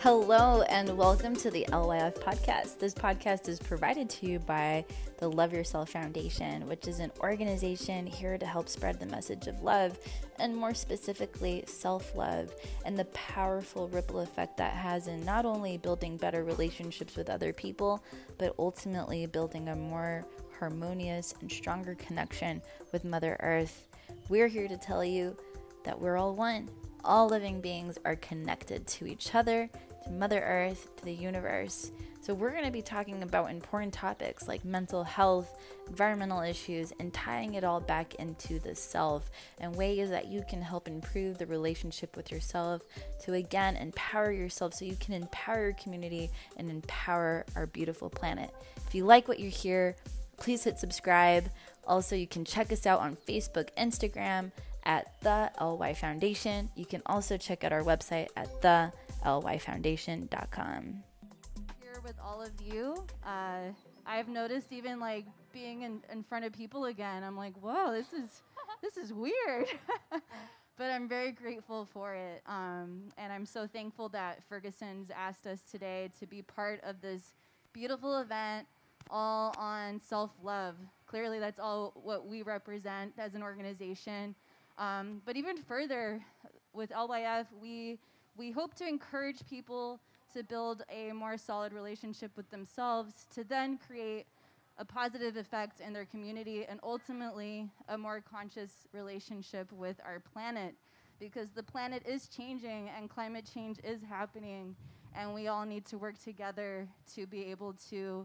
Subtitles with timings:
[0.00, 2.78] Hello, and welcome to the LYF podcast.
[2.78, 4.84] This podcast is provided to you by
[5.16, 9.60] the Love Yourself Foundation, which is an organization here to help spread the message of
[9.60, 9.98] love
[10.38, 12.54] and, more specifically, self love
[12.84, 17.52] and the powerful ripple effect that has in not only building better relationships with other
[17.52, 18.00] people,
[18.38, 20.24] but ultimately building a more
[20.60, 22.62] harmonious and stronger connection
[22.92, 23.88] with Mother Earth.
[24.28, 25.36] We're here to tell you
[25.82, 26.68] that we're all one.
[27.04, 29.70] All living beings are connected to each other
[30.10, 31.90] Mother Earth, to the universe.
[32.20, 35.56] So, we're going to be talking about important topics like mental health,
[35.88, 40.60] environmental issues, and tying it all back into the self and ways that you can
[40.60, 42.82] help improve the relationship with yourself
[43.24, 48.50] to again empower yourself so you can empower your community and empower our beautiful planet.
[48.86, 49.96] If you like what you hear,
[50.38, 51.50] please hit subscribe.
[51.86, 54.50] Also, you can check us out on Facebook, Instagram
[54.84, 56.70] at the LY Foundation.
[56.74, 58.92] You can also check out our website at the
[59.36, 61.02] lyfoundation.com.
[61.80, 63.72] Here with all of you, uh,
[64.06, 67.22] I've noticed even like being in, in front of people again.
[67.22, 68.42] I'm like, whoa, this is
[68.82, 69.66] this is weird.
[70.10, 75.60] but I'm very grateful for it, um, and I'm so thankful that Ferguson's asked us
[75.70, 77.34] today to be part of this
[77.72, 78.66] beautiful event,
[79.10, 80.76] all on self-love.
[81.06, 84.34] Clearly, that's all what we represent as an organization.
[84.78, 86.24] Um, but even further,
[86.72, 87.98] with LYF, we
[88.38, 90.00] we hope to encourage people
[90.32, 94.26] to build a more solid relationship with themselves to then create
[94.78, 100.74] a positive effect in their community and ultimately a more conscious relationship with our planet.
[101.18, 104.76] Because the planet is changing and climate change is happening
[105.16, 108.24] and we all need to work together to be able to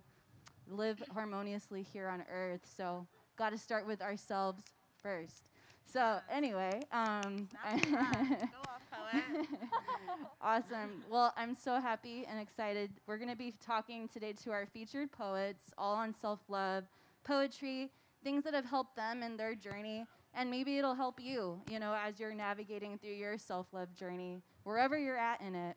[0.69, 2.61] live harmoniously here on earth.
[2.77, 4.63] So got to start with ourselves
[5.01, 5.49] first.
[5.91, 7.49] So anyway um,
[10.41, 11.03] awesome.
[11.09, 12.91] Well, I'm so happy and excited.
[13.07, 16.85] We're going to be talking today to our featured poets, all on self love,
[17.23, 17.91] poetry,
[18.23, 20.05] things that have helped them in their journey.
[20.33, 24.41] And maybe it'll help you, you know, as you're navigating through your self love journey,
[24.63, 25.75] wherever you're at in it.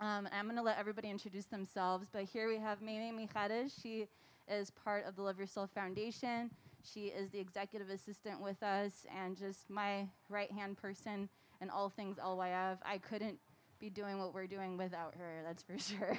[0.00, 3.72] Um, I'm going to let everybody introduce themselves, but here we have Mei-Mei Mijares.
[3.82, 4.06] She
[4.48, 6.50] is part of the Love Yourself Foundation.
[6.84, 11.28] She is the executive assistant with us and just my right hand person
[11.60, 12.78] and all things LYF.
[12.84, 13.38] I couldn't
[13.78, 16.18] be doing what we're doing without her, that's for sure.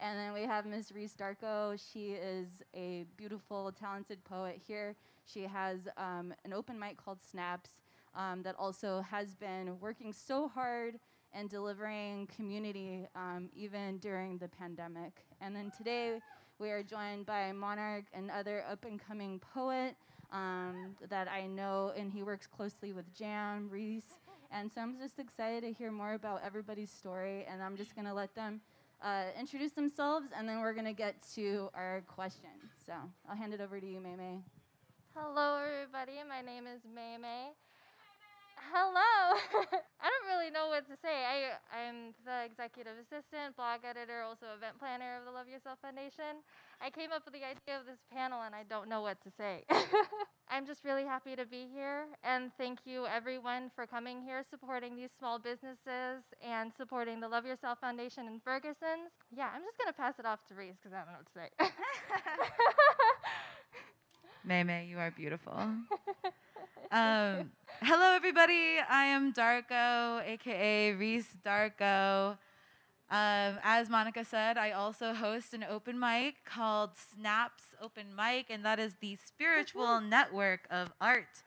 [0.00, 1.78] and then we have Miss Reese Darko.
[1.92, 4.94] She is a beautiful, talented poet here.
[5.24, 7.80] She has um, an open mic called Snaps
[8.14, 10.98] um, that also has been working so hard
[11.32, 15.24] and delivering community um, even during the pandemic.
[15.40, 16.20] And then today
[16.58, 19.96] we are joined by Monarch, another up and coming poet
[20.32, 24.14] um, that I know, and he works closely with Jam, Reese.
[24.50, 28.06] And so I'm just excited to hear more about everybody's story, and I'm just going
[28.06, 28.60] to let them
[29.02, 32.62] uh, introduce themselves, and then we're going to get to our questions.
[32.86, 32.92] So
[33.28, 34.38] I'll hand it over to you, Mei-Mei.
[35.14, 36.12] Hello, everybody.
[36.28, 37.52] My name is Mei-Mei.
[38.58, 39.38] Hello.
[40.02, 41.24] I don't really know what to say.
[41.24, 46.42] I, I'm the executive assistant, blog editor, also event planner of the Love Yourself Foundation.
[46.80, 49.30] I came up with the idea of this panel and I don't know what to
[49.36, 49.64] say.
[50.50, 54.96] I'm just really happy to be here and thank you everyone for coming here, supporting
[54.96, 59.12] these small businesses and supporting the Love Yourself Foundation in Ferguson's.
[59.34, 61.28] Yeah, I'm just going to pass it off to Reese because I don't know what
[61.32, 61.48] to say.
[64.44, 65.54] Mei-Mei, you are beautiful.
[66.92, 67.50] Um,
[67.82, 68.76] hello, everybody.
[68.88, 72.38] I am Darko, aka Reese Darko.
[73.10, 78.64] Um, as Monica said, I also host an open mic called Snaps Open Mic, and
[78.64, 81.42] that is the spiritual network of art,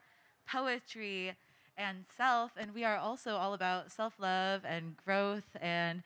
[0.46, 1.34] poetry,
[1.76, 2.50] and self.
[2.58, 6.02] And we are also all about self love and growth and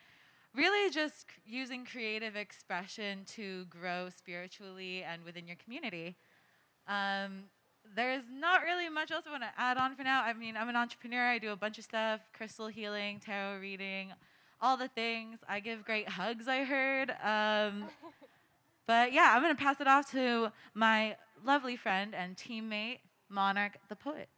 [0.54, 6.14] really just using creative expression to grow spiritually and within your community.
[6.86, 7.44] Um,
[7.96, 10.22] there's not really much else I want to add on for now.
[10.22, 11.22] I mean, I'm an entrepreneur.
[11.22, 14.12] I do a bunch of stuff crystal healing, tarot reading,
[14.60, 15.38] all the things.
[15.48, 17.10] I give great hugs, I heard.
[17.22, 17.88] Um,
[18.86, 22.98] but yeah, I'm going to pass it off to my lovely friend and teammate,
[23.28, 24.28] Monarch the Poet.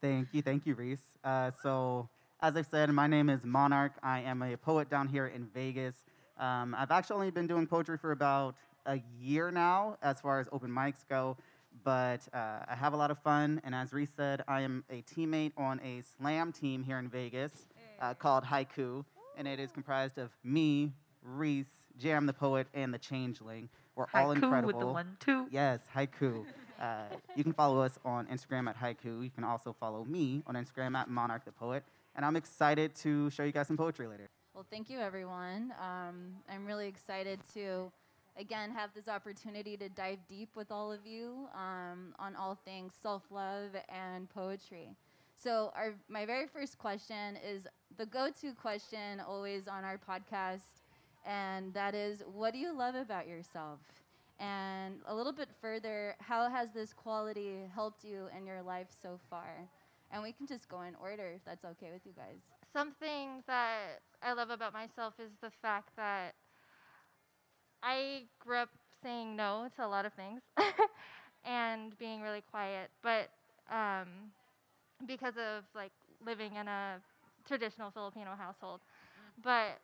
[0.00, 0.42] Thank you.
[0.42, 1.16] Thank you, Reese.
[1.24, 2.08] Uh, so,
[2.40, 3.92] as I've said, my name is Monarch.
[4.02, 5.94] I am a poet down here in Vegas.
[6.38, 8.54] Um, I've actually only been doing poetry for about
[8.86, 11.38] a year now, as far as open mics go
[11.84, 13.60] but uh, I have a lot of fun.
[13.64, 17.66] And as Reese said, I am a teammate on a slam team here in Vegas
[18.00, 19.04] uh, called Haiku,
[19.36, 20.92] and it is comprised of me,
[21.22, 21.66] Reese,
[21.98, 23.68] Jam the Poet, and the Changeling.
[23.94, 24.66] We're haiku all incredible.
[24.66, 25.46] with the one, two.
[25.50, 26.44] Yes, Haiku.
[26.80, 27.04] Uh,
[27.36, 29.22] you can follow us on Instagram at Haiku.
[29.22, 31.84] You can also follow me on Instagram at Monarch the Poet.
[32.16, 34.28] And I'm excited to show you guys some poetry later.
[34.54, 35.72] Well, thank you, everyone.
[35.80, 37.92] Um, I'm really excited to,
[38.36, 42.92] again, have this opportunity to dive deep with all of you um, on all things
[43.00, 44.90] self love and poetry.
[45.36, 47.66] So, our, my very first question is
[47.98, 50.80] the go to question always on our podcast,
[51.26, 53.80] and that is what do you love about yourself?
[54.40, 59.18] And a little bit further, how has this quality helped you in your life so
[59.30, 59.68] far?
[60.10, 62.38] And we can just go in order if that's okay with you guys.
[62.72, 66.34] Something that I love about myself is the fact that
[67.84, 68.70] I grew up
[69.02, 70.42] saying no to a lot of things
[71.46, 73.30] and being really quiet, but
[73.70, 74.08] um,
[75.06, 75.92] because of like
[76.24, 76.96] living in a
[77.46, 78.80] traditional Filipino household.
[79.42, 79.80] But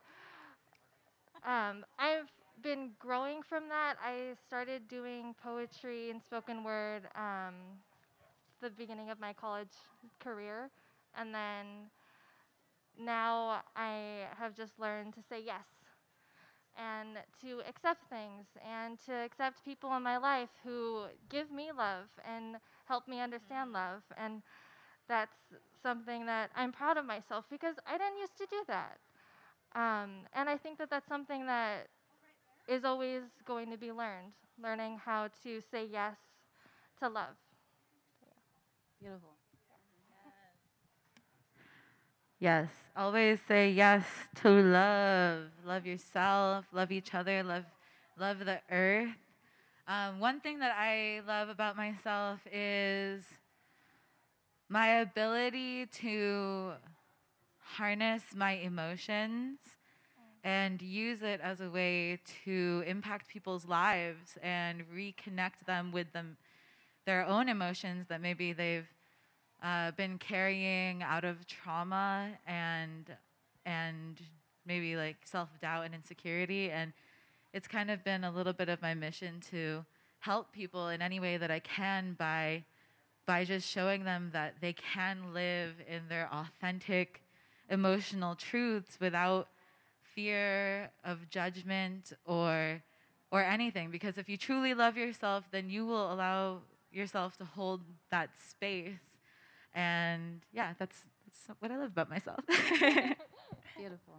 [1.44, 2.28] um, I've
[2.62, 3.94] been growing from that.
[4.04, 7.54] I started doing poetry and spoken word um,
[8.60, 9.74] the beginning of my college
[10.20, 10.70] career,
[11.16, 11.66] and then
[12.98, 15.64] now I have just learned to say yes
[16.80, 22.06] and to accept things and to accept people in my life who give me love
[22.24, 22.56] and
[22.86, 24.42] help me understand love and
[25.08, 25.36] that's
[25.82, 28.98] something that I'm proud of myself because I didn't used to do that.
[29.74, 31.88] Um, and I think that that's something that
[32.68, 34.32] is always going to be learned,
[34.62, 36.16] learning how to say yes
[37.00, 37.36] to love.
[39.00, 39.39] Beautiful.
[42.42, 44.02] Yes, always say yes
[44.36, 45.48] to love.
[45.62, 47.66] Love yourself, love each other, love,
[48.18, 49.10] love the earth.
[49.86, 53.24] Um, one thing that I love about myself is
[54.70, 56.72] my ability to
[57.58, 59.58] harness my emotions
[60.42, 66.38] and use it as a way to impact people's lives and reconnect them with them
[67.04, 68.88] their own emotions that maybe they've
[69.62, 73.14] uh, been carrying out of trauma and
[73.66, 74.20] and
[74.66, 76.92] maybe like self-doubt and insecurity and
[77.52, 79.84] it's kind of been a little bit of my mission to
[80.20, 82.64] help people in any way that I can by
[83.26, 87.22] by just showing them that they can live in their authentic
[87.68, 89.48] emotional truths without
[90.14, 92.82] fear of judgment or
[93.32, 93.90] or anything.
[93.90, 96.60] Because if you truly love yourself then you will allow
[96.92, 99.09] yourself to hold that space
[99.74, 100.96] and yeah, that's,
[101.26, 102.40] that's what I love about myself.
[103.76, 104.14] Beautiful.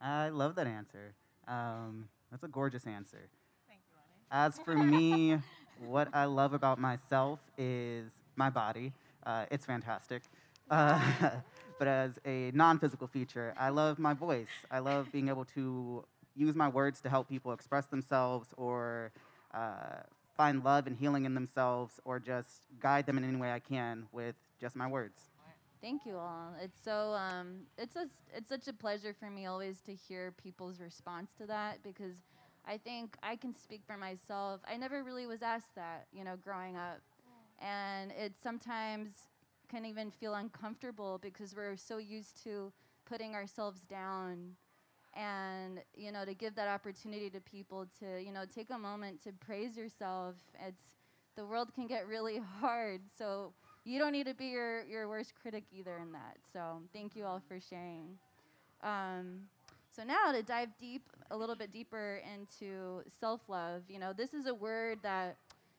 [0.00, 1.14] I love that answer.
[1.46, 3.28] Um, that's a gorgeous answer.
[3.68, 3.98] Thank you,
[4.30, 5.38] As for me,
[5.86, 8.92] what I love about myself is my body.
[9.24, 10.22] Uh, it's fantastic.
[10.70, 11.00] Uh,
[11.78, 14.48] but as a non physical feature, I love my voice.
[14.70, 16.04] I love being able to
[16.34, 19.12] use my words to help people express themselves or
[19.54, 20.00] uh,
[20.36, 24.06] find love and healing in themselves or just guide them in any way I can
[24.12, 25.20] with just my words.
[25.82, 26.54] Thank you all.
[26.62, 30.80] It's so um, it's a, it's such a pleasure for me always to hear people's
[30.80, 32.14] response to that because
[32.64, 34.60] I think I can speak for myself.
[34.66, 37.00] I never really was asked that, you know, growing up,
[37.60, 39.10] and it sometimes
[39.68, 42.72] can even feel uncomfortable because we're so used to
[43.04, 44.52] putting ourselves down
[45.14, 49.22] and you know to give that opportunity to people to you know take a moment
[49.22, 50.94] to praise yourself it's
[51.36, 53.52] the world can get really hard so
[53.84, 56.36] you don't need to be your, your worst critic either in that.
[56.52, 58.18] So thank you all for sharing.
[58.82, 59.42] Um,
[59.94, 63.82] so now to dive deep, a little bit deeper into self-love.
[63.88, 65.36] You know, this is a word that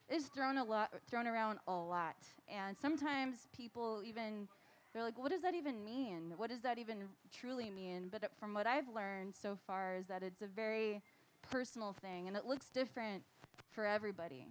[0.09, 2.17] is thrown a lot, thrown around a lot,
[2.47, 4.47] and sometimes people even
[4.93, 6.33] they're like, "What does that even mean?
[6.37, 10.21] What does that even truly mean?" But from what I've learned so far is that
[10.21, 11.01] it's a very
[11.41, 13.23] personal thing, and it looks different
[13.71, 14.45] for everybody.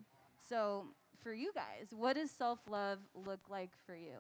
[0.49, 0.87] So
[1.23, 4.19] for you guys, what does self love look like for you?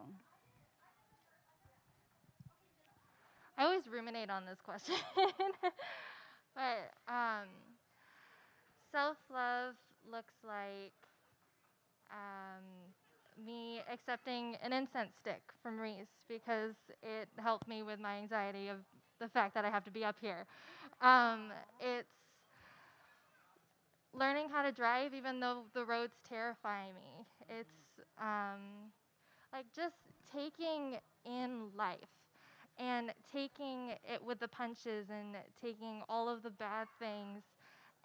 [3.58, 4.94] I always ruminate on this question.
[6.54, 7.48] but um,
[8.90, 9.74] self love
[10.10, 10.92] looks like
[12.10, 12.64] um,
[13.44, 18.78] me accepting an incense stick from Reese because it helped me with my anxiety of
[19.20, 20.46] the fact that I have to be up here.
[21.00, 22.08] Um, it's
[24.14, 27.26] learning how to drive even though the roads terrify me.
[27.48, 28.92] It's um,
[29.52, 29.96] like just
[30.32, 31.98] taking in life
[32.78, 37.42] and taking it with the punches and taking all of the bad things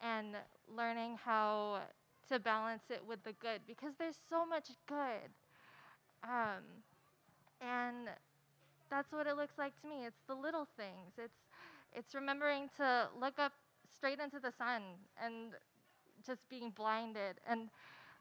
[0.03, 0.35] and
[0.75, 1.81] learning how
[2.29, 5.31] to balance it with the good because there's so much good.
[6.23, 6.83] Um,
[7.61, 8.09] and
[8.89, 10.05] that's what it looks like to me.
[10.05, 11.13] It's the little things.
[11.17, 11.39] It's
[11.93, 13.53] it's remembering to look up
[13.95, 14.83] straight into the sun
[15.21, 15.53] and
[16.27, 17.69] just being blinded and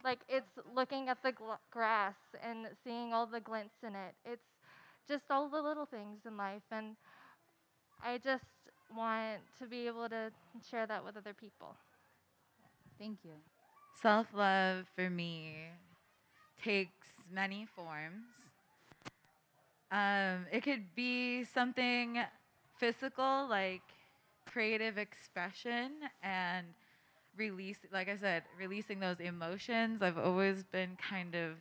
[0.05, 4.15] like it's looking at the gl- grass and seeing all the glints in it.
[4.25, 4.47] It's
[5.09, 6.97] just all the little things in life and
[8.05, 8.45] I just
[8.97, 10.31] want to be able to
[10.71, 11.77] share that with other people.
[12.99, 13.33] Thank you.
[14.01, 15.55] Self love for me
[16.63, 18.27] takes many forms.
[19.91, 22.19] Um, it could be something
[22.79, 23.83] physical, like
[24.47, 26.67] creative expression and
[27.37, 30.03] release, like I said, releasing those emotions.
[30.03, 31.53] I've always been kind of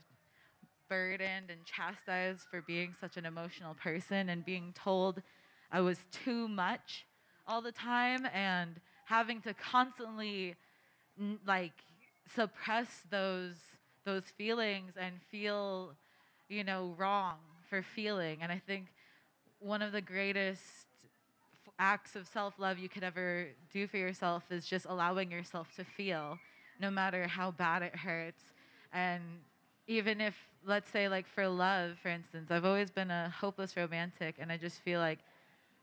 [0.87, 5.21] burdened and chastised for being such an emotional person and being told
[5.71, 7.05] I was too much
[7.47, 10.55] all the time and having to constantly
[11.45, 11.73] like
[12.33, 13.57] suppress those
[14.05, 15.95] those feelings and feel
[16.49, 17.37] you know wrong
[17.69, 18.87] for feeling and i think
[19.59, 20.87] one of the greatest
[21.79, 26.37] acts of self-love you could ever do for yourself is just allowing yourself to feel
[26.79, 28.53] no matter how bad it hurts
[28.93, 29.21] and
[29.87, 34.35] even if let's say like for love for instance i've always been a hopeless romantic
[34.39, 35.19] and i just feel like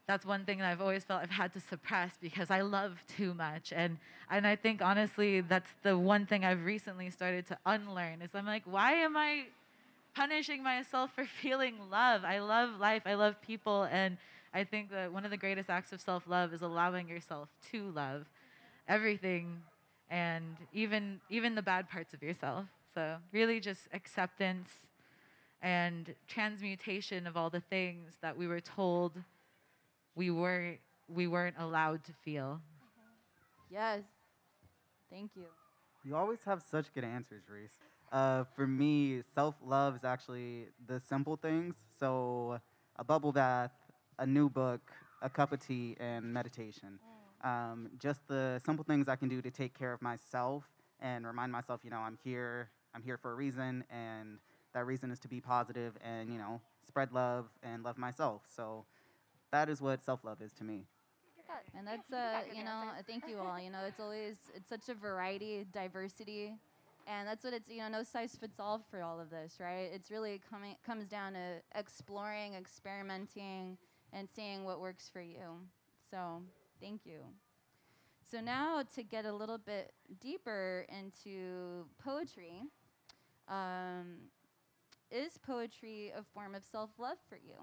[0.07, 3.35] that's one thing that I've always felt I've had to suppress because I love too
[3.35, 3.73] much.
[3.75, 3.99] And
[4.31, 8.47] and I think honestly that's the one thing I've recently started to unlearn is I'm
[8.47, 9.45] like, why am I
[10.15, 12.25] punishing myself for feeling love?
[12.25, 14.17] I love life, I love people, and
[14.55, 18.27] I think that one of the greatest acts of self-love is allowing yourself to love
[18.89, 19.61] everything
[20.11, 22.67] and even even the bad parts of yourself.
[22.95, 24.71] So really just acceptance
[25.63, 29.13] and transmutation of all the things that we were told
[30.15, 32.61] we weren't we weren't allowed to feel.
[33.71, 34.03] Yes.
[35.11, 35.47] Thank you.
[36.05, 37.79] You always have such good answers, Reese.
[38.13, 41.77] Uh, for me, self love is actually the simple things.
[41.99, 42.61] So,
[42.97, 43.73] a bubble bath,
[44.23, 44.81] a new book,
[45.21, 47.00] a cup of tea, and meditation.
[47.43, 50.62] Um, just the simple things I can do to take care of myself
[51.00, 54.38] and remind myself, you know, I'm here, I'm here for a reason, and
[54.75, 58.43] that reason is to be positive and, you know, spread love and love myself.
[58.55, 58.85] So,
[59.50, 60.87] that is what self love is to me.
[61.76, 63.61] And that's You uh, you know, thank you all.
[63.61, 66.55] You know, it's always it's such a variety, diversity,
[67.07, 67.69] and that's what it's.
[67.69, 69.91] You know, no size fits all for all of this, right?
[69.93, 73.76] It's really coming comes down to exploring, experimenting,
[74.12, 75.61] and seeing what works for you.
[76.11, 76.42] So,
[76.81, 77.21] thank you.
[78.31, 82.62] So now to get a little bit deeper into poetry,
[83.49, 84.31] um,
[85.11, 87.57] is poetry a form of self-love for you?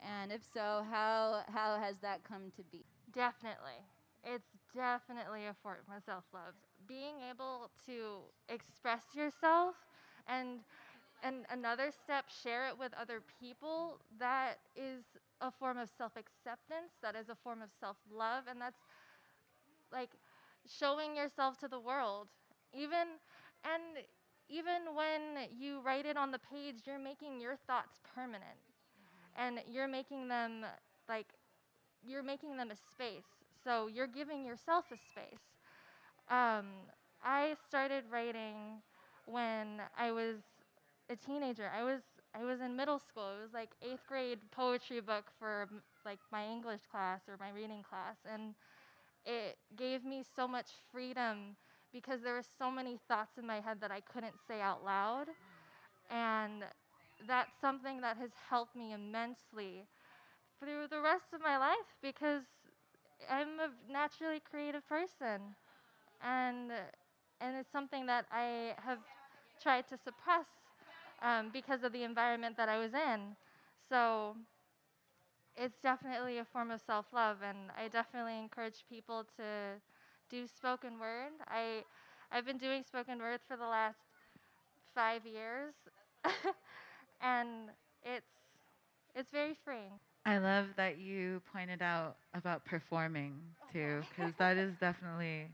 [0.00, 2.84] And if so, how how has that come to be?
[3.12, 3.84] Definitely.
[4.24, 6.54] It's definitely a form of self love.
[6.88, 9.74] Being able to express yourself
[10.26, 10.60] and
[11.22, 15.04] and another step, share it with other people, that is
[15.42, 18.80] a form of self acceptance, that is a form of self love, and that's
[19.92, 20.10] like
[20.66, 22.28] showing yourself to the world.
[22.72, 23.18] Even
[23.64, 24.04] and
[24.48, 28.60] even when you write it on the page, you're making your thoughts permanent.
[29.36, 30.64] And you're making them
[31.08, 31.28] like
[32.02, 33.26] you're making them a space.
[33.64, 35.44] So you're giving yourself a space.
[36.30, 36.66] Um,
[37.24, 38.82] I started writing
[39.26, 40.38] when I was
[41.10, 41.70] a teenager.
[41.76, 42.02] I was
[42.34, 43.30] I was in middle school.
[43.38, 45.68] It was like eighth grade poetry book for
[46.04, 48.54] like my English class or my reading class, and
[49.26, 51.56] it gave me so much freedom
[51.92, 55.28] because there were so many thoughts in my head that I couldn't say out loud,
[56.10, 56.64] and
[57.26, 59.86] that's something that has helped me immensely
[60.60, 62.42] through the rest of my life because
[63.30, 65.54] I'm a naturally creative person,
[66.22, 66.72] and
[67.40, 68.98] and it's something that I have
[69.62, 70.46] tried to suppress
[71.22, 73.36] um, because of the environment that I was in.
[73.88, 74.36] So
[75.56, 79.42] it's definitely a form of self-love, and I definitely encourage people to
[80.30, 81.32] do spoken word.
[81.48, 81.84] I
[82.30, 83.98] I've been doing spoken word for the last
[84.94, 85.74] five years,
[87.22, 87.48] and
[88.02, 88.26] it's
[89.14, 90.00] it's very freeing.
[90.24, 93.40] I love that you pointed out about performing
[93.72, 95.48] too, because that is definitely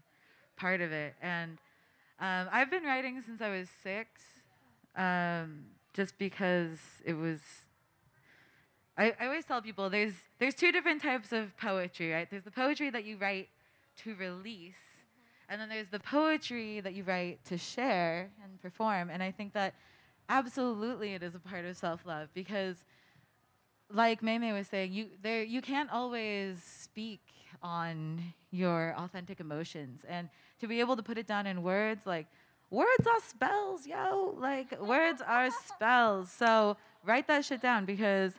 [0.56, 1.14] part of it.
[1.22, 1.58] And
[2.20, 4.20] um, I've been writing since I was six,
[4.98, 5.64] um,
[5.94, 7.40] just because it was.
[8.98, 12.28] I, I always tell people there's there's two different types of poetry, right?
[12.30, 13.48] There's the poetry that you write
[14.02, 14.74] to release,
[15.48, 19.08] and then there's the poetry that you write to share and perform.
[19.08, 19.74] And I think that
[20.28, 22.84] absolutely it is a part of self love because
[23.90, 27.20] like Mei-Mei was saying, you there you can't always speak
[27.62, 30.28] on your authentic emotions, and
[30.60, 32.26] to be able to put it down in words, like
[32.70, 34.36] words are spells, yo.
[34.38, 36.30] Like words are spells.
[36.30, 38.34] So write that shit down because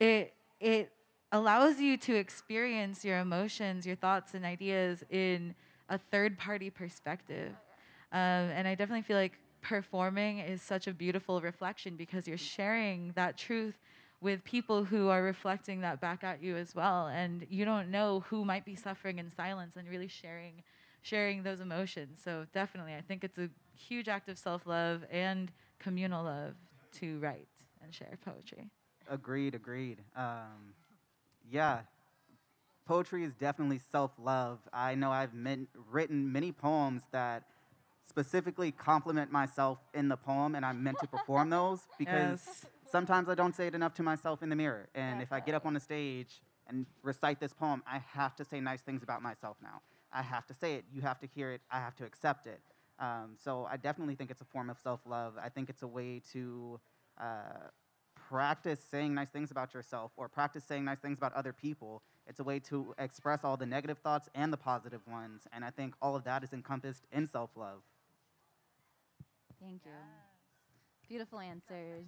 [0.00, 0.90] it it
[1.32, 5.54] allows you to experience your emotions, your thoughts, and ideas in
[5.88, 7.52] a third party perspective.
[8.12, 13.12] Um, and I definitely feel like performing is such a beautiful reflection because you're sharing
[13.16, 13.74] that truth
[14.20, 17.08] with people who are reflecting that back at you as well.
[17.08, 20.62] And you don't know who might be suffering in silence and really sharing
[21.04, 22.18] sharing those emotions.
[22.24, 26.54] So definitely I think it's a huge act of self-love and communal love
[27.00, 27.48] to write
[27.82, 28.70] and share poetry.
[29.08, 30.00] Agreed, agreed.
[30.16, 30.72] Um,
[31.50, 31.80] yeah,
[32.86, 34.60] poetry is definitely self love.
[34.72, 35.32] I know I've
[35.90, 37.44] written many poems that
[38.08, 42.66] specifically compliment myself in the poem, and I'm meant to perform those because Yes.
[42.90, 44.88] sometimes I don't say it enough to myself in the mirror.
[44.94, 48.44] And if I get up on the stage and recite this poem, I have to
[48.44, 49.82] say nice things about myself now.
[50.14, 50.84] I have to say it.
[50.92, 51.60] You have to hear it.
[51.70, 52.60] I have to accept it.
[53.00, 55.34] Um, so I definitely think it's a form of self love.
[55.42, 56.80] I think it's a way to
[57.20, 57.68] uh,
[58.14, 62.02] practice saying nice things about yourself or practice saying nice things about other people.
[62.26, 65.42] It's a way to express all the negative thoughts and the positive ones.
[65.52, 67.82] And I think all of that is encompassed in self love.
[69.60, 69.92] Thank you.
[71.08, 72.06] Beautiful answers.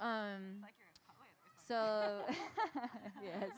[0.00, 0.64] um,
[1.70, 2.22] so,
[3.22, 3.50] yes,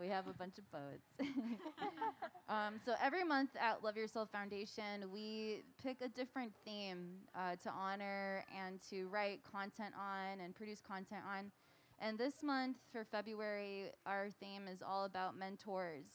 [0.00, 1.06] we have a bunch of poets.
[2.48, 7.70] um, so every month at Love Yourself Foundation, we pick a different theme uh, to
[7.70, 11.52] honor and to write content on and produce content on.
[12.00, 16.06] And this month for February, our theme is all about mentors.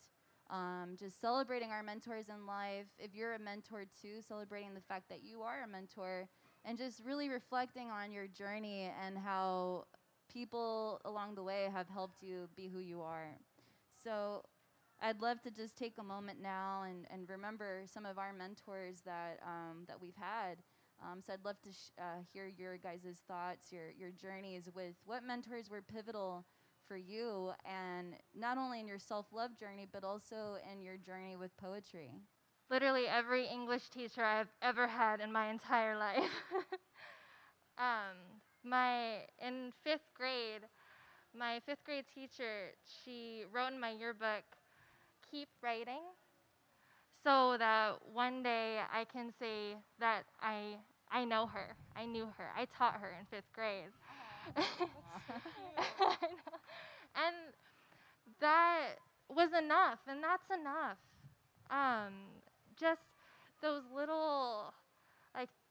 [0.49, 2.87] Um, just celebrating our mentors in life.
[2.99, 6.27] If you're a mentor too, celebrating the fact that you are a mentor
[6.65, 9.85] and just really reflecting on your journey and how
[10.33, 13.27] people along the way have helped you be who you are.
[14.03, 14.43] So
[15.01, 19.01] I'd love to just take a moment now and, and remember some of our mentors
[19.05, 20.57] that, um, that we've had.
[21.03, 24.95] Um, so I'd love to sh- uh, hear your guys' thoughts, your, your journeys with
[25.05, 26.45] what mentors were pivotal
[26.87, 31.35] for you, and not only in your self love journey, but also in your journey
[31.35, 32.11] with poetry.
[32.69, 36.29] Literally every English teacher I've ever had in my entire life.
[37.77, 38.32] um,
[38.63, 40.61] my in fifth grade,
[41.35, 42.71] my fifth grade teacher,
[43.03, 44.43] she wrote in my yearbook,
[45.31, 46.03] "Keep writing,"
[47.23, 50.75] so that one day I can say that I
[51.11, 51.75] I know her.
[51.95, 52.49] I knew her.
[52.57, 53.91] I taught her in fifth grade.
[57.15, 57.35] And
[58.39, 58.95] that
[59.29, 60.97] was enough, and that's enough.
[61.71, 62.13] Um,
[62.79, 63.01] just
[63.61, 64.73] those little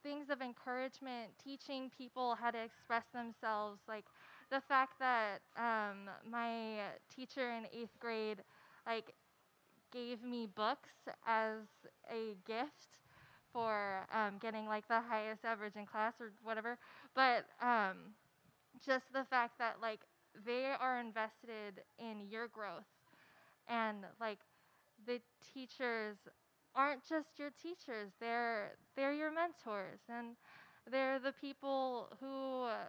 [0.03, 4.05] things of encouragement, teaching people how to express themselves, like
[4.51, 6.79] the fact that um, my
[7.15, 8.38] teacher in eighth grade,
[8.87, 9.15] like,
[9.93, 10.91] gave me books
[11.27, 11.59] as
[12.11, 12.99] a gift
[13.53, 16.79] for um, getting like the highest average in class or whatever.
[17.15, 18.15] But um,
[18.85, 20.01] just the fact that like
[20.47, 22.88] they are invested in your growth
[23.69, 24.38] and like
[25.07, 25.21] the
[25.55, 26.17] teachers
[26.75, 30.37] aren't just your teachers they're they're your mentors and
[30.91, 32.87] they're the people who uh,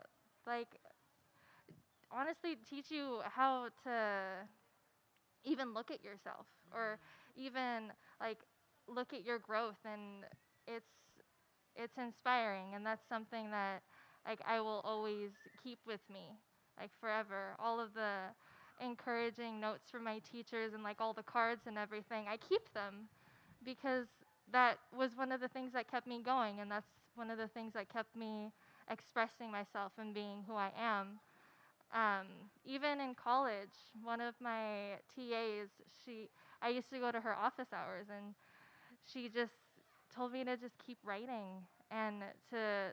[0.47, 0.79] like
[2.11, 4.47] honestly teach you how to
[5.43, 6.97] even look at yourself or
[7.35, 7.91] even
[8.21, 8.39] like
[8.87, 10.25] look at your growth and
[10.67, 10.91] it's
[11.75, 13.81] it's inspiring and that's something that
[14.27, 15.31] like I will always
[15.63, 16.37] keep with me
[16.79, 17.55] like forever.
[17.59, 18.31] All of the
[18.83, 23.07] encouraging notes from my teachers and like all the cards and everything I keep them
[23.65, 24.07] because
[24.51, 27.47] that was one of the things that kept me going and that's one of the
[27.47, 28.51] things that kept me
[28.89, 31.19] expressing myself and being who I am
[31.93, 32.27] um,
[32.65, 35.69] even in college one of my TAs
[36.05, 36.29] she
[36.61, 38.33] I used to go to her office hours and
[39.11, 39.53] she just
[40.15, 42.91] told me to just keep writing and to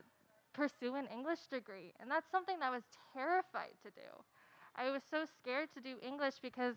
[0.52, 1.92] pursue an English degree.
[2.00, 4.08] And that's something that I was terrified to do.
[4.76, 6.76] I was so scared to do English because,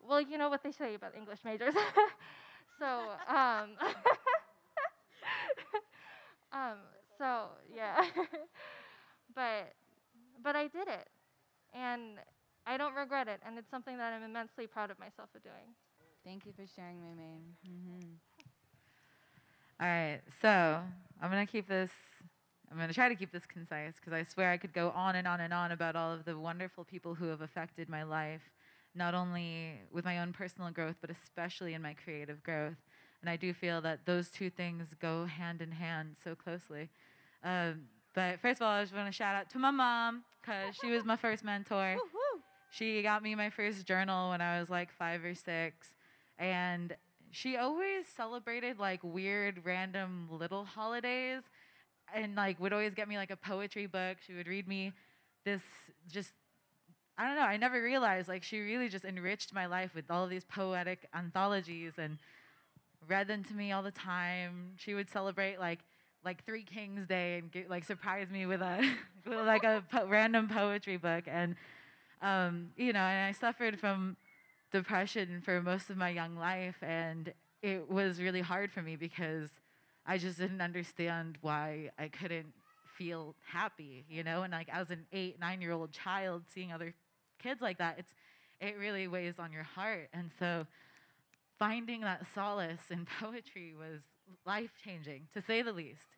[0.00, 1.74] well, you know what they say about English majors.
[2.78, 2.86] so,
[3.28, 3.70] um,
[6.52, 6.78] um,
[7.18, 8.04] so yeah,
[9.34, 9.72] but
[10.42, 11.08] but I did it,
[11.74, 12.18] and
[12.66, 15.74] I don't regret it, and it's something that I'm immensely proud of myself for doing.
[16.24, 17.10] Thank you for sharing, Mei
[17.68, 18.14] mm-hmm.
[19.80, 20.80] All right, so
[21.20, 21.90] I'm gonna keep this.
[22.70, 25.28] I'm gonna try to keep this concise because I swear I could go on and
[25.28, 28.42] on and on about all of the wonderful people who have affected my life,
[28.94, 32.76] not only with my own personal growth, but especially in my creative growth.
[33.20, 36.90] And I do feel that those two things go hand in hand so closely.
[37.42, 40.76] Um, but first of all, I just want to shout out to my mom because
[40.80, 41.96] she was my first mentor.
[42.70, 45.94] She got me my first journal when I was like five or six,
[46.40, 46.96] and
[47.30, 51.42] she always celebrated like weird, random little holidays,
[52.12, 54.16] and like would always get me like a poetry book.
[54.26, 54.92] She would read me
[55.44, 55.62] this
[56.10, 56.32] just.
[57.16, 57.42] I don't know.
[57.42, 61.06] I never realized like she really just enriched my life with all of these poetic
[61.14, 62.18] anthologies and
[63.08, 64.72] read them to me all the time.
[64.76, 65.80] She would celebrate like
[66.24, 68.82] like Three Kings Day and get, like surprise me with a
[69.26, 71.24] like a po- random poetry book.
[71.26, 71.54] And
[72.22, 74.16] um, you know, and I suffered from
[74.72, 79.50] depression for most of my young life, and it was really hard for me because
[80.06, 82.52] I just didn't understand why I couldn't
[82.96, 84.42] feel happy, you know.
[84.42, 86.94] And like as an eight, nine year old child, seeing other
[87.44, 88.14] kids like that, it's
[88.60, 90.08] it really weighs on your heart.
[90.12, 90.66] And so
[91.58, 94.00] finding that solace in poetry was
[94.46, 96.08] life changing, to say the least.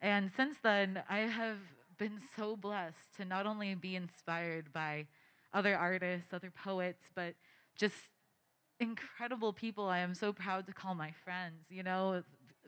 [0.00, 1.58] And since then, I have
[1.98, 5.06] been so blessed to not only be inspired by
[5.52, 7.34] other artists, other poets, but
[7.76, 8.12] just
[8.78, 11.66] incredible people I am so proud to call my friends.
[11.68, 12.22] You know,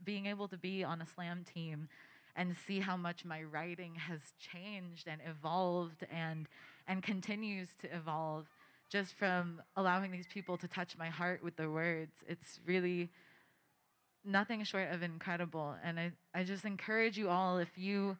[0.04, 1.88] being able to be on a slam team
[2.34, 6.48] and see how much my writing has changed and evolved and
[6.86, 8.46] and continues to evolve
[8.90, 12.12] just from allowing these people to touch my heart with their words.
[12.28, 13.10] It's really
[14.24, 15.74] nothing short of incredible.
[15.82, 18.16] And I, I just encourage you all if you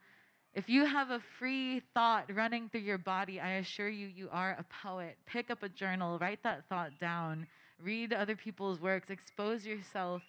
[0.54, 4.56] if you have a free thought running through your body, I assure you you are
[4.58, 5.16] a poet.
[5.24, 7.46] Pick up a journal, write that thought down,
[7.82, 10.22] read other people's works, expose yourself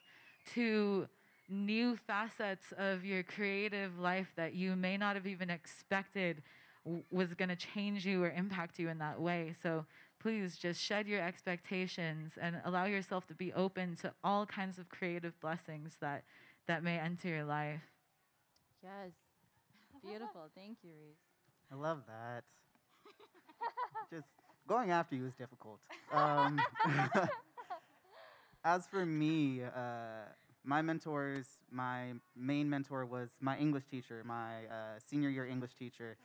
[0.53, 1.07] to
[1.49, 6.41] new facets of your creative life that you may not have even expected
[6.85, 9.53] w- was going to change you or impact you in that way.
[9.61, 9.85] So
[10.19, 14.89] please just shed your expectations and allow yourself to be open to all kinds of
[14.89, 16.23] creative blessings that
[16.67, 17.81] that may enter your life.
[18.81, 19.11] Yes.
[20.01, 20.49] Beautiful.
[20.55, 21.17] Thank you, Reese.
[21.71, 22.43] I love that.
[24.11, 24.27] Just
[24.67, 25.79] going after you is difficult.
[26.11, 26.59] Um,
[28.63, 30.27] as for me, uh,
[30.63, 36.17] my mentors, my main mentor was my English teacher, my uh, senior year English teacher.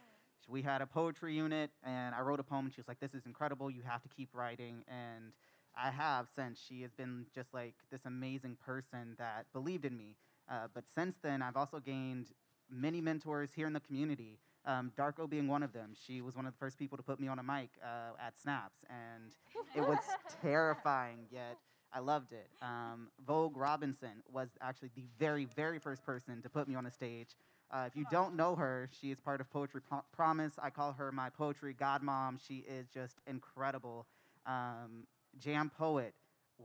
[0.49, 2.67] We had a poetry unit, and I wrote a poem.
[2.67, 3.71] And she was like, "This is incredible.
[3.71, 5.33] You have to keep writing." And
[5.77, 6.59] I have since.
[6.59, 10.17] She has been just like this amazing person that believed in me.
[10.51, 12.33] Uh, but since then, I've also gained
[12.71, 14.39] many mentors here in the community.
[14.65, 15.95] Um, Darko being one of them.
[16.07, 18.39] She was one of the first people to put me on a mic uh, at
[18.39, 19.35] Snaps, and
[19.75, 19.99] it was
[20.43, 21.27] terrifying.
[21.31, 21.59] Yet
[21.93, 22.51] I loved it.
[22.61, 26.91] Um, Vogue Robinson was actually the very, very first person to put me on a
[26.91, 27.37] stage.
[27.71, 30.55] Uh, if you don't know her, she is part of Poetry Pro- Promise.
[30.63, 32.39] I call her my poetry godmom.
[32.47, 34.07] She is just incredible.
[34.47, 35.07] Um,
[35.39, 36.15] Jam Poet,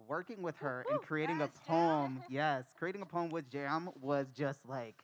[0.07, 4.67] working with her and creating a poem, yes, creating a poem with Jam was just
[4.67, 5.03] like,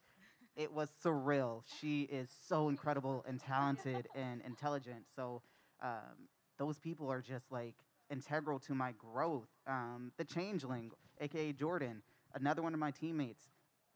[0.56, 1.64] it was surreal.
[1.80, 5.06] She is so incredible and talented and intelligent.
[5.16, 5.42] So
[5.82, 7.76] um, those people are just like
[8.10, 9.50] integral to my growth.
[9.68, 12.02] Um, the Changeling, aka Jordan,
[12.36, 13.50] another one of my teammates.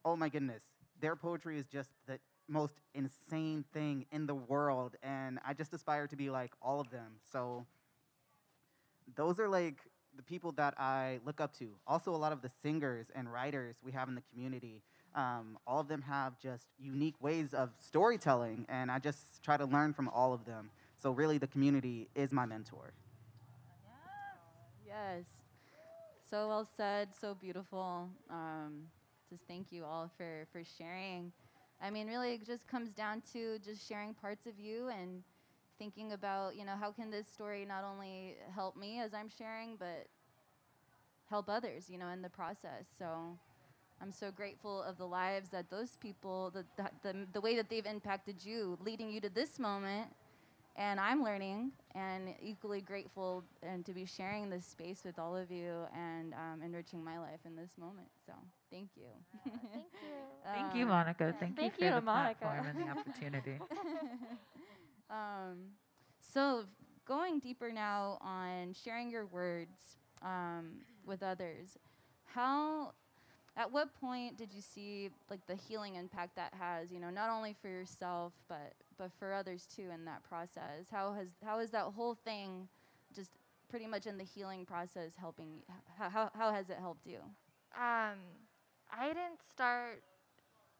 [0.04, 0.62] Oh my goodness,
[1.04, 6.06] their poetry is just the most insane thing in the world, and I just aspire
[6.06, 7.16] to be like all of them.
[7.30, 7.66] So
[9.14, 9.76] those are like
[10.16, 11.68] the people that I look up to.
[11.86, 14.80] Also, a lot of the singers and writers we have in the community.
[15.14, 19.66] Um, all of them have just unique ways of storytelling, and I just try to
[19.66, 20.70] learn from all of them.
[20.96, 22.94] So, really, the community is my mentor.
[24.86, 24.96] Yes.
[24.96, 25.26] yes.
[26.30, 28.08] So well said, so beautiful.
[28.30, 28.84] Um,
[29.30, 31.32] just thank you all for, for sharing.
[31.82, 35.22] I mean, really, it just comes down to just sharing parts of you and
[35.78, 39.76] thinking about, you know, how can this story not only help me as I'm sharing,
[39.76, 40.06] but
[41.28, 42.86] help others, you know, in the process.
[42.98, 43.06] So
[44.00, 47.68] I'm so grateful of the lives that those people, the, the, the, the way that
[47.68, 50.08] they've impacted you, leading you to this moment
[50.76, 55.50] and I'm learning and equally grateful and to be sharing this space with all of
[55.50, 58.08] you and um, enriching my life in this moment.
[58.26, 58.32] So
[58.70, 59.06] thank you.
[59.72, 60.50] Thank you.
[60.52, 61.34] Thank you, Um, Monica.
[61.38, 62.44] Thank, Thank you you for to the Monica.
[62.44, 63.58] platform and the opportunity.
[65.10, 65.56] um,
[66.20, 66.64] so
[67.06, 71.76] going deeper now on sharing your words um, with others,
[72.24, 72.92] how,
[73.56, 76.90] at what point did you see like the healing impact that has?
[76.90, 80.88] You know, not only for yourself but but for others too in that process.
[80.90, 82.68] How has how is that whole thing
[83.14, 83.30] just
[83.68, 85.62] pretty much in the healing process helping?
[85.98, 87.18] How how, how has it helped you?
[87.76, 88.18] Um,
[88.92, 90.02] I didn't start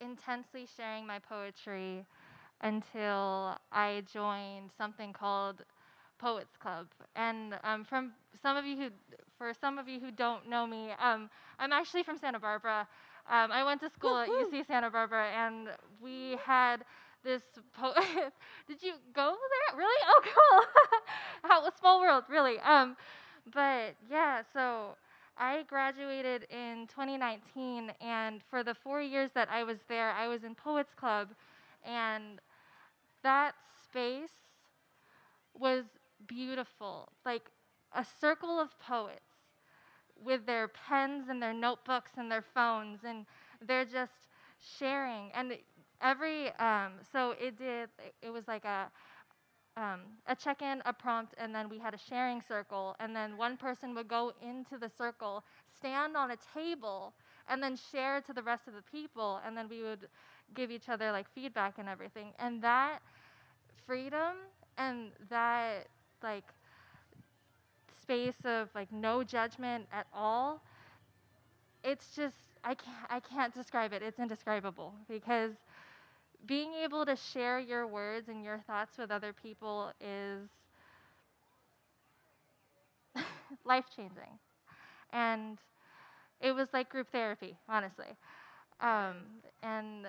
[0.01, 2.05] intensely sharing my poetry
[2.61, 5.63] until I joined something called
[6.25, 6.87] Poets Club.
[7.17, 8.89] And um, from some of you who,
[9.39, 12.87] for some of you who don't know me, um, I'm actually from Santa Barbara.
[13.31, 15.69] Um, I went to school at UC Santa Barbara, and
[16.03, 16.85] we had
[17.25, 17.43] this.
[17.79, 17.95] Po-
[18.69, 19.79] Did you go there?
[19.79, 20.03] Really?
[20.09, 21.01] Oh, cool!
[21.51, 22.59] How a small world, really.
[22.61, 22.97] Um,
[23.53, 24.97] but yeah, so
[25.39, 30.45] I graduated in 2019, and for the four years that I was there, I was
[30.45, 31.29] in Poets Club,
[31.85, 32.41] and
[33.23, 34.33] that space
[35.59, 35.85] was
[36.27, 37.11] beautiful.
[37.25, 37.51] Like
[37.93, 39.21] a circle of poets
[40.23, 43.27] with their pens and their notebooks and their phones, and
[43.67, 44.29] they're just
[44.79, 45.31] sharing.
[45.35, 45.59] And
[46.01, 47.89] every um, so it did
[48.23, 48.91] it was like a
[49.77, 52.95] um, a check-in a prompt and then we had a sharing circle.
[53.01, 55.45] And then one person would go into the circle
[55.77, 57.15] stand on a table
[57.49, 59.41] and then share to the rest of the people.
[59.47, 60.09] And then we would
[60.55, 62.33] give each other like feedback and everything.
[62.39, 63.01] And that
[63.87, 64.37] freedom
[64.79, 65.89] and that
[66.25, 66.47] like
[68.03, 70.61] space of like no judgment at all
[71.83, 74.03] it's just I can't I can't describe it.
[74.03, 75.53] It's indescribable because
[76.47, 80.49] being able to share your words and your thoughts with other people is
[83.65, 84.39] life changing.
[85.13, 85.59] And
[86.41, 88.17] it was like group therapy, honestly.
[88.81, 89.17] Um,
[89.63, 90.07] and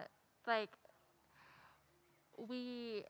[0.47, 0.69] like,
[2.37, 3.05] we,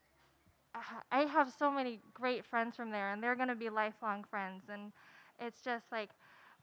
[1.11, 4.63] I have so many great friends from there, and they're going to be lifelong friends.
[4.69, 4.91] And
[5.39, 6.09] it's just like,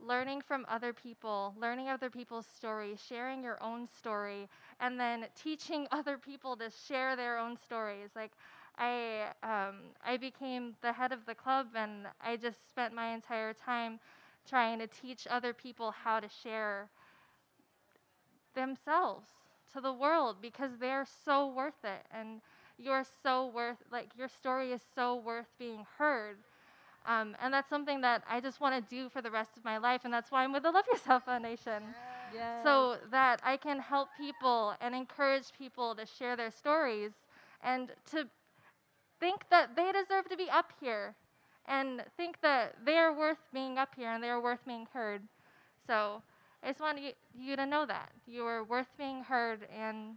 [0.00, 4.48] learning from other people, learning other people's stories, sharing your own story,
[4.80, 8.10] and then teaching other people to share their own stories.
[8.16, 8.32] Like,
[8.78, 13.52] I um, I became the head of the club, and I just spent my entire
[13.54, 14.00] time
[14.48, 16.88] trying to teach other people how to share
[18.54, 19.26] themselves
[19.72, 22.40] to the world because they're so worth it, and
[22.78, 26.38] you're so worth like your story is so worth being heard
[27.06, 29.78] um, and that's something that I just want to do for the rest of my
[29.78, 30.02] life.
[30.04, 31.94] And that's why I'm with the Love Yourself Foundation.
[32.32, 32.62] Yes.
[32.62, 37.12] So that I can help people and encourage people to share their stories
[37.62, 38.28] and to
[39.18, 41.14] think that they deserve to be up here
[41.66, 45.22] and think that they are worth being up here and they are worth being heard.
[45.86, 46.22] So
[46.62, 48.12] I just want you, you to know that.
[48.26, 50.16] You are worth being heard and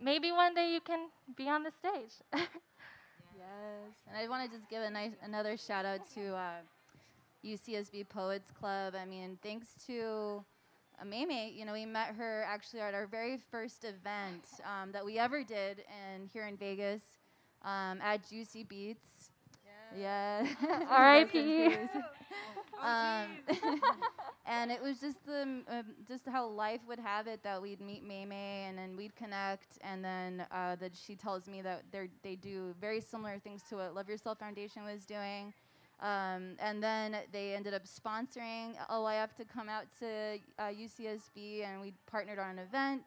[0.00, 2.12] maybe one day you can be on the stage.
[3.38, 6.60] Yes, and I want to just give a nice another shout out to uh,
[7.44, 8.94] UCSB Poets Club.
[9.00, 10.42] I mean, thanks to
[11.00, 15.04] uh, Mei-Mei, you know, we met her actually at our very first event um, that
[15.04, 17.02] we ever did in here in Vegas
[17.62, 19.06] um, at Juicy Beats.
[19.94, 20.46] Yeah.
[20.90, 21.66] R.I.P.
[22.82, 23.26] um,
[24.46, 25.64] and it was just the um,
[26.06, 30.04] just how life would have it that we'd meet Mei-Mei and then we'd connect and
[30.04, 33.94] then uh, that she tells me that they they do very similar things to what
[33.94, 35.52] Love Yourself Foundation was doing.
[36.00, 41.80] Um, and then they ended up sponsoring LYF to come out to uh, UCSB, and
[41.80, 43.02] we partnered on an event.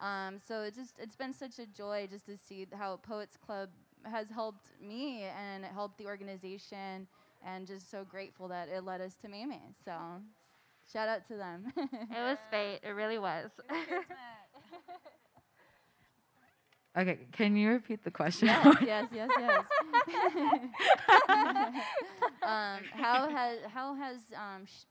[0.00, 3.70] Um, so it's just it's been such a joy just to see how Poets Club
[4.10, 7.06] has helped me and helped the organization,
[7.44, 9.60] and just so grateful that it led us to Mei-Mei.
[9.84, 9.92] So
[10.92, 11.72] shout out to them.
[11.76, 12.80] it was fate.
[12.82, 13.50] It really was.
[16.96, 18.46] Okay, can you repeat the question?
[18.46, 19.64] yes, yes, yes, yes.
[22.42, 24.84] um, how has how has um, sh-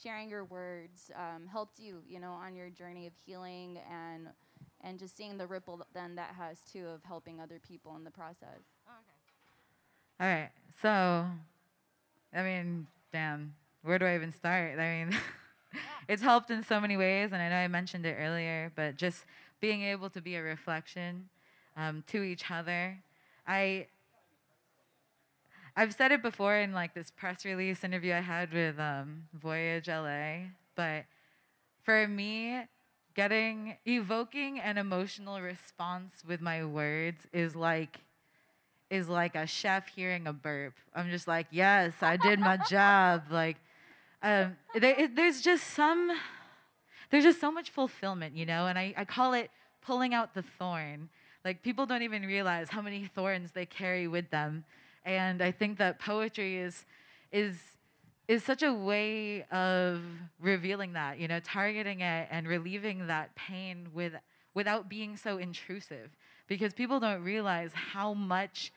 [0.00, 4.28] sharing your words um, helped you, you know, on your journey of healing and
[4.82, 8.10] and just seeing the ripple then that has too of helping other people in the
[8.10, 8.62] process?
[8.86, 10.20] Okay.
[10.20, 10.50] All right.
[10.80, 11.26] So,
[12.34, 14.78] I mean, damn, where do I even start?
[14.78, 15.16] I mean,
[16.08, 19.24] it's helped in so many ways, and I know I mentioned it earlier, but just
[19.60, 21.28] being able to be a reflection
[21.76, 22.98] um, to each other.
[23.46, 23.86] I
[25.76, 29.86] I've said it before in like this press release interview I had with um, Voyage
[29.86, 31.04] LA, but
[31.84, 32.62] for me,
[33.18, 37.98] getting evoking an emotional response with my words is like
[38.90, 40.74] is like a chef hearing a burp.
[40.94, 43.24] I'm just like, yes, I did my job.
[43.28, 43.56] Like,
[44.22, 46.12] um, there, it, there's just some,
[47.10, 48.68] there's just so much fulfillment, you know.
[48.68, 49.50] And I, I call it
[49.84, 51.08] pulling out the thorn.
[51.44, 54.64] Like people don't even realize how many thorns they carry with them.
[55.04, 56.86] And I think that poetry is
[57.32, 57.77] is
[58.28, 60.02] is such a way of
[60.38, 64.12] revealing that, you know, targeting it and relieving that pain with
[64.54, 66.10] without being so intrusive.
[66.46, 68.72] Because people don't realize how much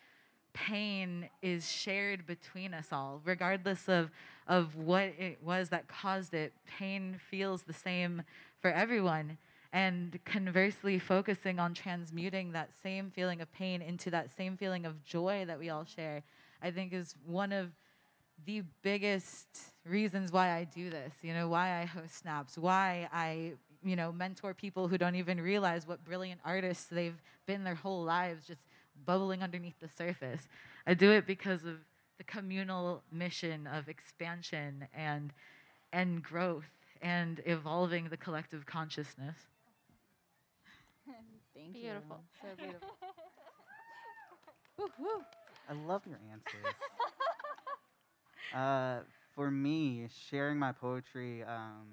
[0.53, 4.09] pain is shared between us all, regardless of,
[4.47, 6.53] of what it was that caused it.
[6.65, 8.23] Pain feels the same
[8.61, 9.37] for everyone
[9.73, 15.03] and conversely focusing on transmuting that same feeling of pain into that same feeling of
[15.03, 16.23] joy that we all share
[16.61, 17.69] i think is one of
[18.45, 19.47] the biggest
[19.86, 24.12] reasons why i do this you know why i host snaps why i you know
[24.12, 28.62] mentor people who don't even realize what brilliant artists they've been their whole lives just
[29.06, 30.47] bubbling underneath the surface
[30.88, 31.75] i do it because of
[32.17, 35.34] the communal mission of expansion and
[35.91, 36.69] and growth
[37.01, 39.36] and evolving the collective consciousness
[41.56, 42.21] Thank Beautiful.
[42.43, 42.49] you.
[42.49, 42.88] So beautiful.
[44.77, 45.23] woo, woo.
[45.69, 46.75] I love your answers.
[48.53, 48.99] uh,
[49.35, 51.87] for me, sharing my poetry um,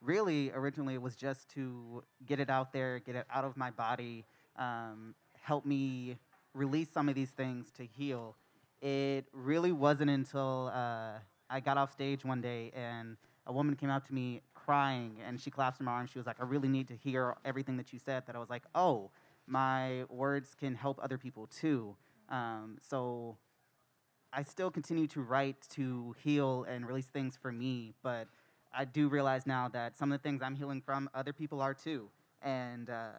[0.00, 4.24] really, originally, was just to get it out there, get it out of my body,
[4.56, 6.16] um, help me
[6.54, 8.36] release some of these things to heal.
[8.80, 13.90] It really wasn't until uh, I got off stage one day and a woman came
[13.90, 16.10] out to me crying and she clasped my arms.
[16.10, 18.24] She was like, I really need to hear everything that you said.
[18.26, 19.10] That I was like, oh,
[19.46, 21.96] my words can help other people too.
[22.28, 23.36] Um, so
[24.34, 28.26] I still continue to write to heal and release things for me, but
[28.74, 31.74] I do realize now that some of the things I'm healing from, other people are
[31.74, 32.08] too.
[32.42, 33.12] And uh,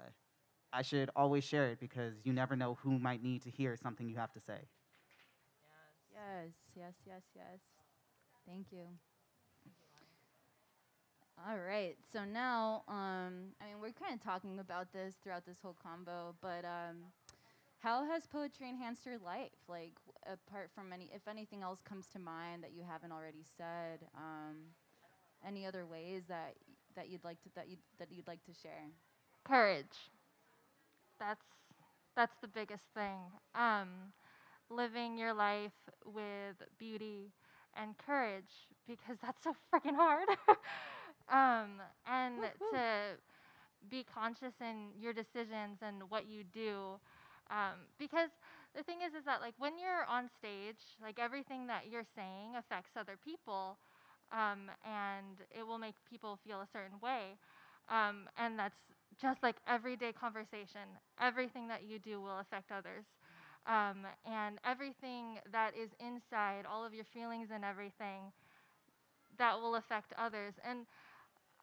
[0.74, 4.08] I should always share it because you never know who might need to hear something
[4.10, 4.60] you have to say.
[6.12, 7.60] Yes, yes, yes, yes.
[8.46, 8.86] Thank you.
[11.48, 11.96] All right.
[12.12, 16.36] So now, um, I mean, we're kind of talking about this throughout this whole combo,
[16.42, 16.98] but um,
[17.80, 19.52] how has poetry enhanced your life?
[19.68, 19.94] Like,
[20.26, 24.56] apart from any, if anything else comes to mind that you haven't already said, um,
[25.46, 26.56] any other ways that
[26.96, 28.90] that you'd like to that you that you'd like to share?
[29.46, 30.12] courage.
[31.20, 31.46] That's
[32.16, 33.20] that's the biggest thing.
[33.56, 34.14] Um,
[34.70, 35.74] living your life
[36.06, 37.32] with beauty
[37.76, 40.28] and courage because that's so freaking hard.
[41.30, 43.18] um, and to
[43.90, 47.00] be conscious in your decisions and what you do.
[47.50, 48.30] Um, because
[48.76, 52.56] the thing is, is that like when you're on stage, like everything that you're saying
[52.58, 53.78] affects other people,
[54.32, 57.38] um, and it will make people feel a certain way.
[57.90, 58.78] Um, and that's
[59.22, 60.90] just like everyday conversation.
[61.22, 63.06] Everything that you do will affect others.
[63.68, 68.32] Um, and everything that is inside, all of your feelings and everything,
[69.38, 70.54] that will affect others.
[70.68, 70.86] And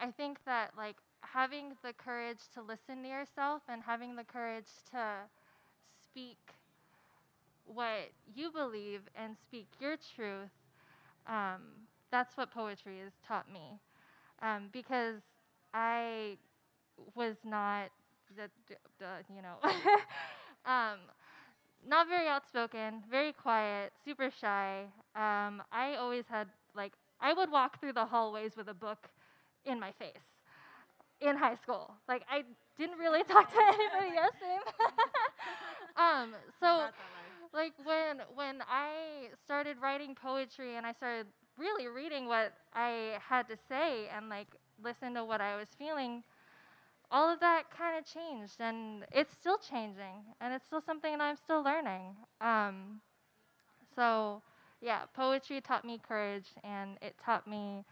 [0.01, 4.69] I think that like having the courage to listen to yourself and having the courage
[4.93, 5.29] to
[6.13, 6.39] speak
[7.67, 10.51] what you believe and speak your truth,
[11.27, 11.63] um,
[12.11, 13.81] that's what poetry has taught me.
[14.43, 15.23] Um, because
[15.75, 16.37] I
[17.15, 17.91] was not
[18.37, 18.51] the,
[18.99, 19.57] the, you know
[20.67, 20.99] um,
[21.89, 24.83] not very outspoken, very quiet, super shy.
[25.17, 29.09] Um, I always had like I would walk through the hallways with a book
[29.67, 30.27] in my face
[31.21, 31.95] in high school.
[32.09, 32.43] Like I
[32.79, 34.17] didn't really talk to anybody.
[34.41, 34.61] Same.
[35.97, 36.87] um, so
[37.53, 41.27] like when when I started writing poetry and I started
[41.59, 44.49] really reading what I had to say and like
[44.83, 46.23] listen to what I was feeling,
[47.11, 51.21] all of that kind of changed and it's still changing and it's still something that
[51.23, 52.17] I'm still learning.
[52.41, 53.01] Um,
[53.95, 54.43] so
[54.81, 57.85] yeah, poetry taught me courage and it taught me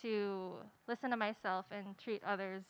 [0.00, 0.54] to
[0.88, 2.64] listen to myself and treat others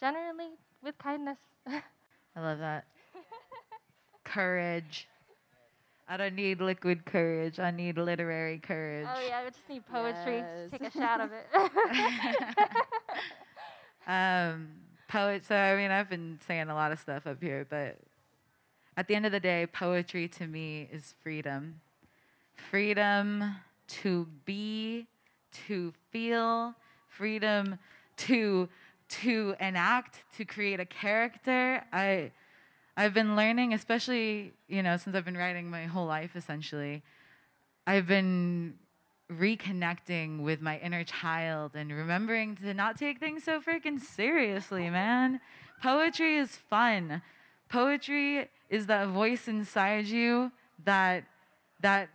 [0.00, 0.50] generally
[0.82, 1.38] with kindness.
[1.66, 2.84] I love that.
[4.24, 5.08] courage.
[6.06, 7.58] I don't need liquid courage.
[7.58, 9.06] I need literary courage.
[9.08, 10.38] oh yeah, I just need poetry.
[10.38, 10.70] Yes.
[10.70, 11.46] Take a shot of it.
[14.06, 14.68] um,
[15.08, 15.46] poet.
[15.46, 17.96] So I mean, I've been saying a lot of stuff up here, but
[18.96, 21.80] at the end of the day, poetry to me is freedom.
[22.70, 25.06] Freedom to be,
[25.66, 26.74] to feel,
[27.08, 27.78] freedom
[28.16, 28.68] to
[29.22, 31.82] to enact, to create a character.
[31.92, 32.32] I
[32.96, 37.02] I've been learning, especially, you know, since I've been writing my whole life essentially.
[37.86, 38.74] I've been
[39.30, 45.40] reconnecting with my inner child and remembering to not take things so freaking seriously, man.
[45.82, 47.22] Poetry is fun.
[47.68, 50.52] Poetry is that voice inside you
[50.84, 51.24] that
[51.80, 52.08] that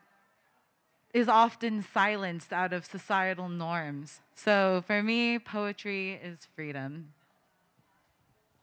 [1.13, 4.21] is often silenced out of societal norms.
[4.35, 7.13] So for me, poetry is freedom.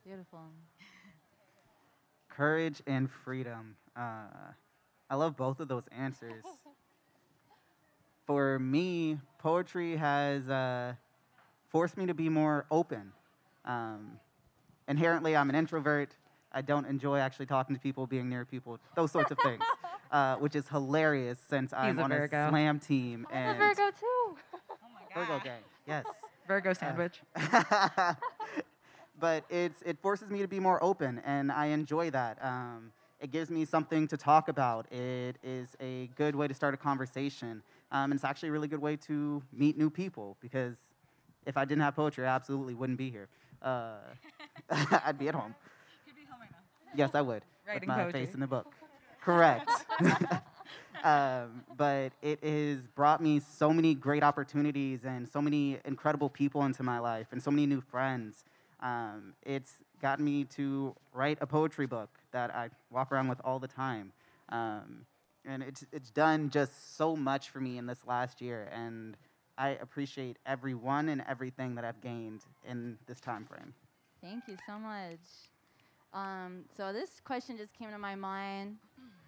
[0.04, 0.40] Beautiful.
[2.28, 3.76] Courage and freedom.
[3.96, 4.52] Uh,
[5.10, 6.44] I love both of those answers.
[8.26, 10.94] For me, poetry has uh,
[11.68, 13.12] forced me to be more open.
[13.64, 14.18] Um,
[14.88, 16.16] inherently, I'm an introvert.
[16.52, 19.62] I don't enjoy actually talking to people, being near people, those sorts of things,
[20.10, 22.48] uh, which is hilarious since I'm a on a Virgo.
[22.50, 24.36] slam team I'm a and Virgo too.
[25.14, 25.60] Virgo gang.
[25.86, 26.04] Yes.
[26.46, 27.20] Virgo sandwich.
[29.20, 32.38] but it's it forces me to be more open, and I enjoy that.
[32.42, 34.90] Um, it gives me something to talk about.
[34.92, 37.62] It is a good way to start a conversation.
[37.90, 40.76] Um, and it's actually a really good way to meet new people because
[41.46, 43.28] if I didn't have poetry, I absolutely wouldn't be here.
[43.62, 43.94] Uh,
[45.04, 45.54] I'd be at home.
[46.04, 46.58] Could be home right now.
[46.94, 47.42] Yes, I would.
[47.66, 48.26] Writing with my poetry.
[48.26, 48.74] face in the book.
[49.26, 49.68] Correct.
[51.04, 56.64] um, but it has brought me so many great opportunities and so many incredible people
[56.64, 58.44] into my life and so many new friends.
[58.78, 63.58] Um, it's gotten me to write a poetry book that I walk around with all
[63.58, 64.12] the time.
[64.50, 65.06] Um,
[65.44, 68.70] and it's, it's done just so much for me in this last year.
[68.72, 69.16] And
[69.58, 73.74] I appreciate everyone and everything that I've gained in this time frame.
[74.22, 75.18] Thank you so much.
[76.12, 78.76] Um, so this question just came to my mind,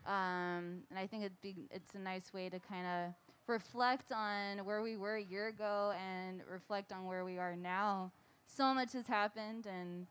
[0.08, 3.14] um, and I think it'd be, it's a nice way to kind of
[3.46, 8.10] reflect on where we were a year ago and reflect on where we are now.
[8.46, 10.06] So much has happened, and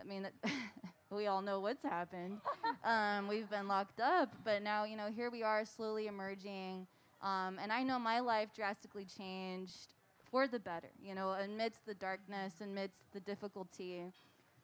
[0.00, 0.26] I mean,
[1.10, 2.38] we all know what's happened.
[2.84, 6.86] um, we've been locked up, but now you know here we are, slowly emerging.
[7.20, 9.94] Um, and I know my life drastically changed
[10.30, 10.90] for the better.
[11.02, 14.04] You know, amidst the darkness, amidst the difficulty.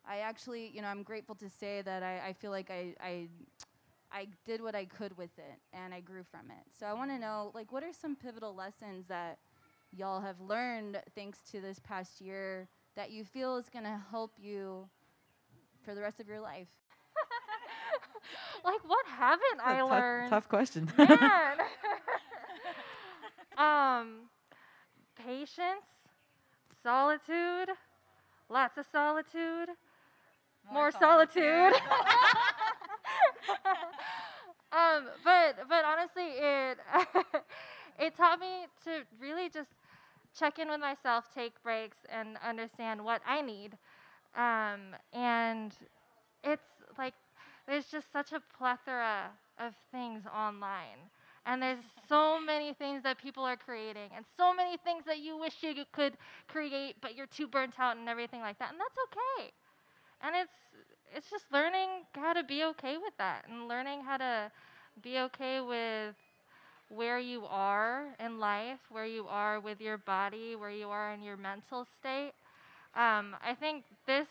[0.07, 3.29] I actually, you know, I'm grateful to say that I, I feel like I, I,
[4.15, 6.65] I did what I could with it and I grew from it.
[6.79, 9.39] So I want to know, like, what are some pivotal lessons that
[9.93, 14.31] y'all have learned thanks to this past year that you feel is going to help
[14.41, 14.89] you
[15.85, 16.69] for the rest of your life?
[18.65, 20.31] like, what haven't I tough, learned?
[20.31, 20.93] Tough question.
[20.97, 21.57] Man.
[23.59, 24.29] um,
[25.17, 25.91] patience,
[26.85, 27.69] solitude,
[28.49, 29.71] lots of solitude,
[30.73, 31.75] more, solitude.
[34.73, 36.79] um, but but honestly, it
[37.99, 39.71] it taught me to really just
[40.39, 43.77] check in with myself, take breaks, and understand what I need.
[44.37, 45.73] Um, and
[46.45, 47.15] it's like
[47.67, 51.11] there's just such a plethora of things online.
[51.47, 55.39] And there's so many things that people are creating, and so many things that you
[55.39, 56.15] wish you could
[56.49, 58.71] create, but you're too burnt out and everything like that.
[58.73, 59.53] And that's okay.
[60.23, 60.53] And it's
[61.15, 64.51] it's just learning how to be okay with that, and learning how to
[65.03, 66.15] be okay with
[66.89, 71.23] where you are in life, where you are with your body, where you are in
[71.23, 72.33] your mental state.
[72.95, 74.29] Um, I think this,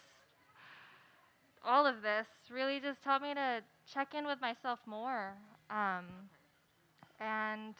[1.66, 3.62] all of this, really just taught me to
[3.92, 5.34] check in with myself more.
[5.70, 6.06] Um,
[7.20, 7.74] and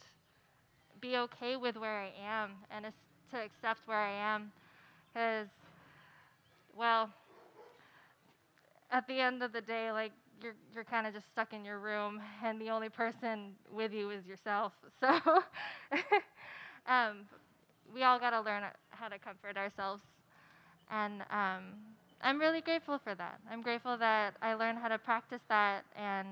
[1.00, 2.86] be okay with where I am and
[3.30, 4.52] to accept where I am.
[5.12, 5.48] Because,
[6.76, 7.10] well,
[8.94, 11.80] at the end of the day, like, you're, you're kind of just stuck in your
[11.80, 14.72] room, and the only person with you is yourself.
[15.00, 15.10] So,
[16.86, 17.26] um,
[17.92, 20.02] we all got to learn how to comfort ourselves.
[20.90, 21.74] And um,
[22.22, 23.40] I'm really grateful for that.
[23.50, 26.28] I'm grateful that I learned how to practice that and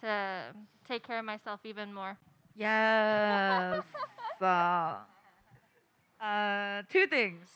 [0.00, 0.42] to
[0.86, 2.16] take care of myself even more.
[2.56, 3.84] Yes.
[4.40, 4.96] uh,
[6.20, 7.48] uh, two things.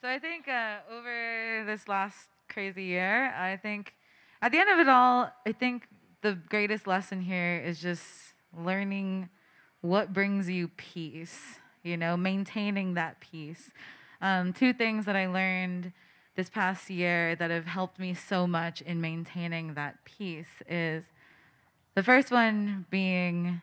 [0.00, 3.94] So I think uh, over this last crazy year, I think
[4.40, 5.88] at the end of it all, I think
[6.22, 8.04] the greatest lesson here is just
[8.56, 9.28] learning
[9.80, 13.70] what brings you peace, you know, maintaining that peace.
[14.20, 15.92] Um, two things that I learned
[16.34, 21.04] this past year that have helped me so much in maintaining that peace is
[21.94, 23.60] the first one being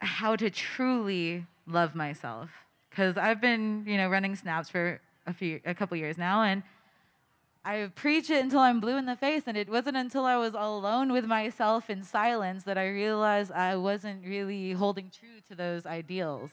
[0.00, 2.50] how to truly love myself
[2.90, 6.62] because I've been, you know, running snaps for a few, a couple years now, and
[7.64, 9.44] I preach it until I'm blue in the face.
[9.46, 13.76] And it wasn't until I was alone with myself in silence that I realized I
[13.76, 16.50] wasn't really holding true to those ideals.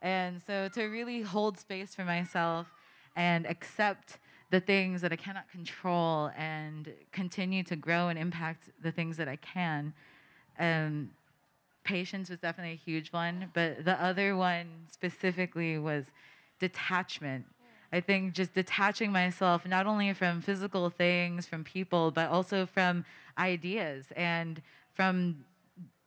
[0.00, 2.68] And so to really hold space for myself
[3.16, 4.18] and accept
[4.50, 9.26] the things that I cannot control and continue to grow and impact the things that
[9.26, 9.94] I can.
[10.58, 11.10] Um,
[11.82, 16.12] patience was definitely a huge one, but the other one specifically was
[16.60, 17.46] detachment.
[17.94, 23.04] I think just detaching myself not only from physical things, from people, but also from
[23.38, 24.60] ideas and
[24.94, 25.44] from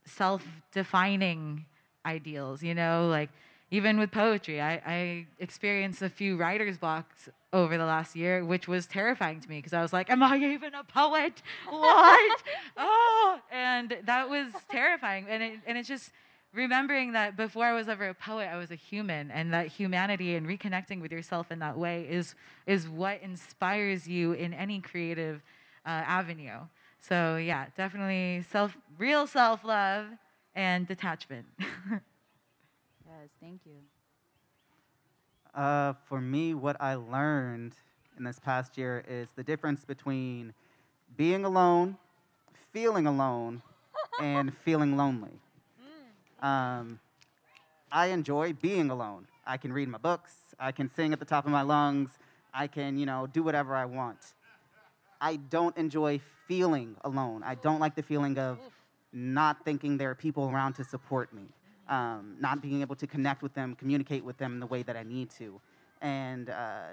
[0.03, 1.63] self defining
[2.05, 3.29] ideals, you know, like
[3.71, 8.67] even with poetry, I, I experienced a few writer's blocks over the last year, which
[8.67, 11.41] was terrifying to me because I was like, Am I even a poet?
[11.69, 12.43] What?
[12.77, 15.25] oh, and that was terrifying.
[15.29, 16.11] And, it, and it's just
[16.58, 20.36] remembering that before I was ever a poet, I was a human, and that humanity
[20.36, 22.36] and reconnecting with yourself in that way is,
[22.66, 25.43] is what inspires you in any creative
[25.86, 26.62] uh, avenue.
[26.99, 30.08] So, yeah, definitely self, real self love
[30.55, 31.45] and detachment.
[33.08, 33.78] Yes, thank you.
[35.55, 37.74] Uh, for me, what I learned
[38.18, 40.53] in this past year is the difference between
[41.16, 41.97] being alone,
[42.74, 43.62] feeling alone,
[44.20, 45.39] and feeling lonely.
[46.41, 46.99] Um,
[47.91, 49.27] I enjoy being alone.
[49.45, 50.33] I can read my books.
[50.59, 52.17] I can sing at the top of my lungs.
[52.53, 54.17] I can, you know, do whatever I want.
[55.21, 57.43] I don't enjoy feeling alone.
[57.43, 58.59] I don't like the feeling of
[59.13, 61.43] not thinking there are people around to support me,
[61.88, 64.95] um, not being able to connect with them, communicate with them in the way that
[64.95, 65.59] I need to.
[66.01, 66.89] And uh,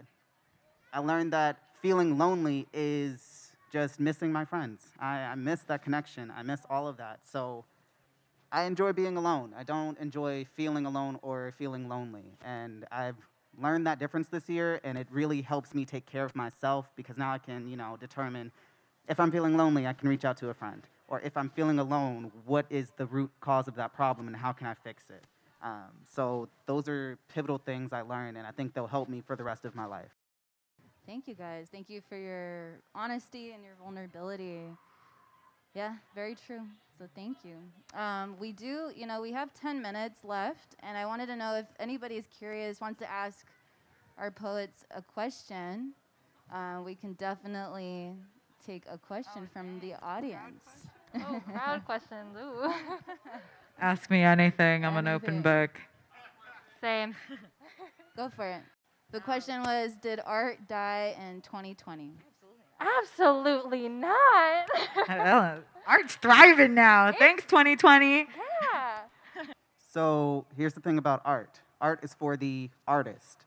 [0.92, 4.92] I learned that feeling lonely is just missing my friends.
[4.98, 6.32] I, I miss that connection.
[6.34, 7.20] I miss all of that.
[7.30, 7.64] So
[8.54, 9.52] I enjoy being alone.
[9.58, 12.36] I don't enjoy feeling alone or feeling lonely.
[12.44, 13.16] And I've
[13.60, 17.16] learned that difference this year, and it really helps me take care of myself because
[17.16, 18.52] now I can, you know, determine
[19.08, 20.82] if I'm feeling lonely, I can reach out to a friend.
[21.08, 24.52] Or if I'm feeling alone, what is the root cause of that problem and how
[24.52, 25.24] can I fix it?
[25.60, 29.34] Um, so those are pivotal things I learned, and I think they'll help me for
[29.34, 30.14] the rest of my life.
[31.06, 31.66] Thank you guys.
[31.72, 34.68] Thank you for your honesty and your vulnerability.
[35.74, 36.60] Yeah, very true.
[36.98, 37.56] So thank you.
[37.98, 41.54] Um, we do, you know, we have 10 minutes left, and I wanted to know
[41.56, 43.44] if anybody is curious, wants to ask
[44.16, 45.92] our poets a question.
[46.52, 48.12] Uh, we can definitely
[48.64, 50.64] take a question from the audience.
[51.16, 52.36] Oh, crowd questions.
[52.40, 52.72] Ooh.
[53.80, 54.84] Ask me anything.
[54.84, 55.70] I'm an open book.
[56.80, 57.16] Same.
[58.16, 58.62] Go for it.
[59.10, 62.12] The question was Did art die in 2020?
[63.02, 64.68] Absolutely not.
[65.08, 67.12] Well, Art's thriving now.
[67.12, 68.18] Thanks, 2020.
[68.18, 68.26] yeah.
[69.92, 73.44] So here's the thing about art art is for the artist.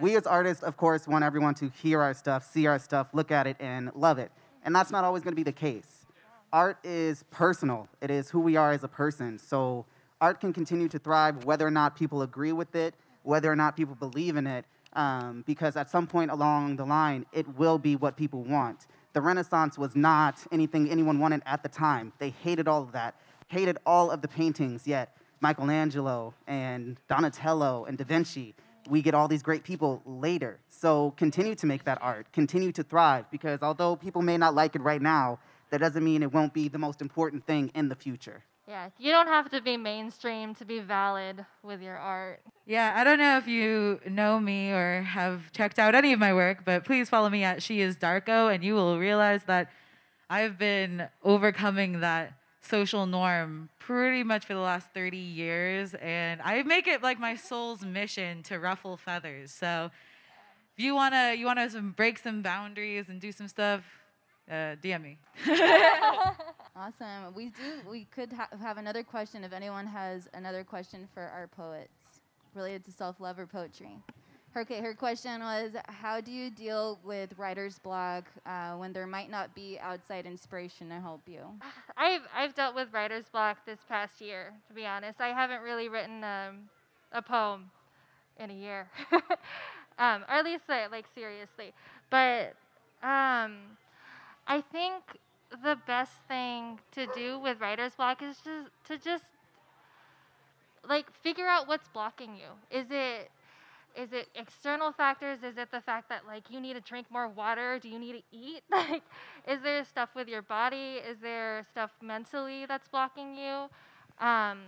[0.00, 3.30] We as artists, of course, want everyone to hear our stuff, see our stuff, look
[3.30, 4.32] at it, and love it.
[4.64, 6.06] And that's not always going to be the case.
[6.52, 9.38] Art is personal, it is who we are as a person.
[9.38, 9.86] So
[10.20, 13.76] art can continue to thrive whether or not people agree with it, whether or not
[13.76, 14.64] people believe in it,
[14.94, 18.86] um, because at some point along the line, it will be what people want.
[19.12, 22.12] The Renaissance was not anything anyone wanted at the time.
[22.18, 23.14] They hated all of that,
[23.48, 28.54] hated all of the paintings, yet Michelangelo and Donatello and Da Vinci,
[28.88, 30.58] we get all these great people later.
[30.68, 34.74] So continue to make that art, continue to thrive, because although people may not like
[34.74, 35.38] it right now,
[35.70, 38.42] that doesn't mean it won't be the most important thing in the future.
[38.66, 38.88] Yeah.
[38.98, 42.40] You don't have to be mainstream to be valid with your art.
[42.66, 46.32] Yeah, I don't know if you know me or have checked out any of my
[46.32, 49.70] work, but please follow me at She Is Darko, and you will realize that
[50.30, 56.62] I've been overcoming that social norm pretty much for the last 30 years, and I
[56.62, 59.52] make it like my soul's mission to ruffle feathers.
[59.52, 59.90] So
[60.76, 63.82] if you wanna you wanna break some boundaries and do some stuff,
[64.50, 65.18] uh, DM me.
[66.76, 67.32] Awesome.
[67.36, 67.88] We do.
[67.88, 72.20] We could ha- have another question if anyone has another question for our poets
[72.52, 73.96] related to self-love or poetry.
[74.50, 79.06] Her, okay, her question was, how do you deal with writer's block uh, when there
[79.06, 81.42] might not be outside inspiration to help you?
[81.96, 84.52] I've I've dealt with writer's block this past year.
[84.68, 86.68] To be honest, I haven't really written um,
[87.12, 87.70] a poem
[88.38, 88.88] in a year,
[89.98, 91.72] um, or at least uh, like seriously.
[92.10, 92.54] But
[93.02, 93.58] um,
[94.46, 95.02] I think
[95.62, 99.24] the best thing to do with writer's block is just to just
[100.88, 102.50] like figure out what's blocking you.
[102.70, 103.30] Is it
[103.96, 105.38] is it external factors?
[105.44, 107.78] Is it the fact that like you need to drink more water?
[107.80, 108.62] Do you need to eat?
[108.70, 109.02] Like
[109.48, 110.96] is there stuff with your body?
[111.08, 113.68] Is there stuff mentally that's blocking you?
[114.24, 114.60] Um,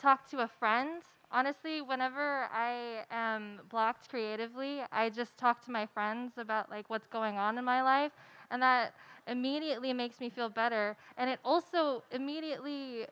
[0.00, 1.02] talk to a friend.
[1.30, 7.06] Honestly, whenever I am blocked creatively, I just talk to my friends about like what's
[7.06, 8.12] going on in my life,
[8.50, 8.94] and that
[9.28, 10.96] immediately makes me feel better.
[11.18, 13.06] And it also immediately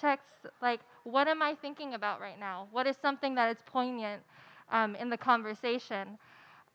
[0.00, 0.26] checks
[0.62, 2.68] like what am I thinking about right now?
[2.72, 4.22] What is something that is poignant
[4.72, 6.18] um, in the conversation?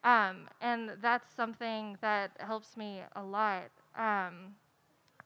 [0.04, 3.70] Um, and that's something that helps me a lot.
[3.98, 4.56] Um,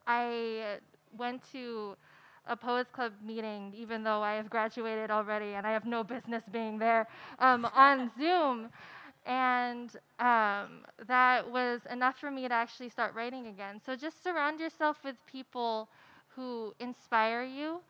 [0.06, 0.78] I
[1.16, 1.96] went to
[2.46, 6.42] a Poets Club meeting, even though I have graduated already and I have no business
[6.52, 7.06] being there,
[7.38, 8.70] um, on Zoom.
[9.26, 13.80] And um, that was enough for me to actually start writing again.
[13.84, 15.88] So just surround yourself with people
[16.36, 17.80] who inspire you.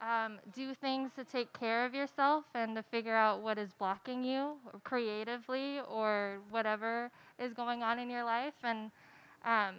[0.00, 4.24] Um, do things to take care of yourself and to figure out what is blocking
[4.24, 8.54] you creatively or whatever is going on in your life.
[8.64, 8.90] And
[9.44, 9.76] um,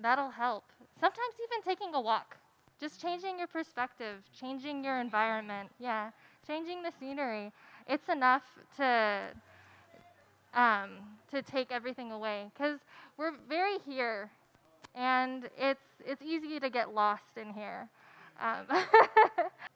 [0.00, 0.64] that'll help.
[1.00, 2.36] Sometimes even taking a walk,
[2.80, 5.70] just changing your perspective, changing your environment.
[5.80, 6.10] Yeah,
[6.46, 7.52] changing the scenery.
[7.88, 8.44] It's enough
[8.76, 9.28] to
[10.54, 10.90] um,
[11.30, 12.78] to take everything away because
[13.16, 14.30] we're very here,
[14.94, 17.88] and it's it's easy to get lost in here.
[18.40, 18.66] Um,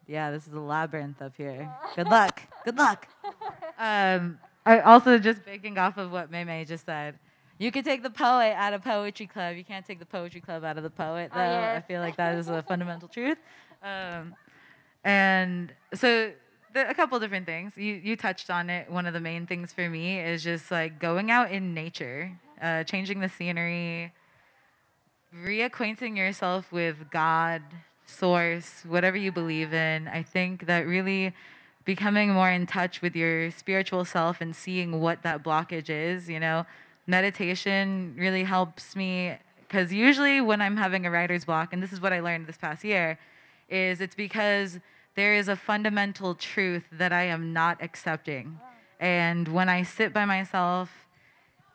[0.08, 1.70] Yeah, this is a labyrinth up here.
[1.96, 2.42] Good luck.
[2.64, 3.08] Good luck.
[3.78, 7.18] Um, I also just baking off of what Mei-Mei just said.
[7.58, 9.56] You can take the poet out of poetry club.
[9.56, 11.72] You can't take the poetry club out of the poet, Oh, though.
[11.76, 13.38] I feel like that is a fundamental truth.
[13.82, 14.34] Um,
[15.04, 16.30] and so
[16.72, 17.76] the, a couple different things.
[17.76, 18.90] You you touched on it.
[18.90, 22.84] One of the main things for me is just like going out in nature, uh,
[22.84, 24.12] changing the scenery,
[25.34, 27.62] reacquainting yourself with God,
[28.06, 30.08] source, whatever you believe in.
[30.08, 31.32] I think that really
[31.84, 36.38] becoming more in touch with your spiritual self and seeing what that blockage is, you
[36.38, 36.64] know,
[37.06, 39.36] meditation really helps me
[39.72, 42.58] because usually when I'm having a writer's block, and this is what I learned this
[42.58, 43.18] past year,
[43.70, 44.78] is it's because
[45.14, 48.58] there is a fundamental truth that I am not accepting.
[48.98, 50.90] And when I sit by myself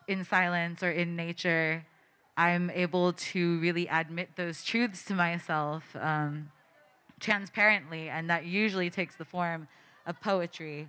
[0.06, 1.84] in silence or in nature,
[2.36, 6.50] I'm able to really admit those truths to myself um,
[7.20, 9.68] transparently, and that usually takes the form
[10.06, 10.88] of poetry.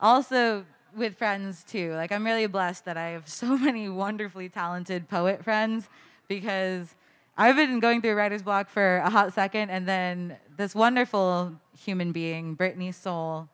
[0.00, 0.64] Also,
[0.96, 1.94] with friends too.
[1.94, 5.88] Like, I'm really blessed that I have so many wonderfully talented poet friends
[6.28, 6.94] because
[7.36, 12.12] I've been going through writer's block for a hot second, and then this wonderful human
[12.12, 13.48] being, Brittany Soul,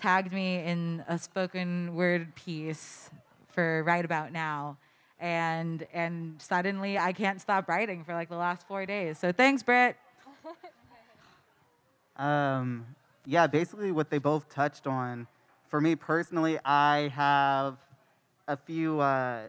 [0.00, 3.10] tagged me in a spoken word piece
[3.48, 4.78] for Right About Now.
[5.18, 9.18] And, and suddenly I can't stop writing for like the last four days.
[9.18, 9.96] So thanks, Britt.
[12.16, 12.84] Um,
[13.24, 15.26] yeah, basically what they both touched on.
[15.68, 17.78] For me personally, I have
[18.46, 19.44] a few uh,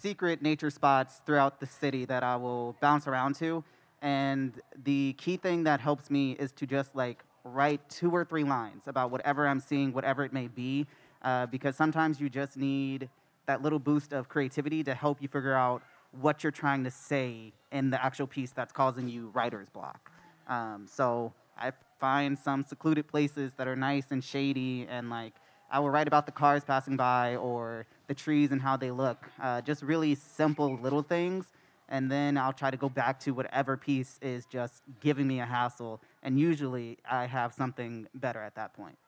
[0.00, 3.62] secret nature spots throughout the city that I will bounce around to.
[4.02, 8.44] And the key thing that helps me is to just like write two or three
[8.44, 10.86] lines about whatever I'm seeing, whatever it may be,
[11.22, 13.08] uh, because sometimes you just need
[13.46, 15.82] that little boost of creativity to help you figure out
[16.20, 20.10] what you're trying to say in the actual piece that's causing you writer's block.
[20.48, 25.34] Um, so I find some secluded places that are nice and shady, and like
[25.70, 29.24] I will write about the cars passing by or the trees and how they look.
[29.40, 31.46] Uh, just really simple little things.
[31.88, 35.46] And then I'll try to go back to whatever piece is just giving me a
[35.46, 36.00] hassle.
[36.24, 38.98] And usually I have something better at that point.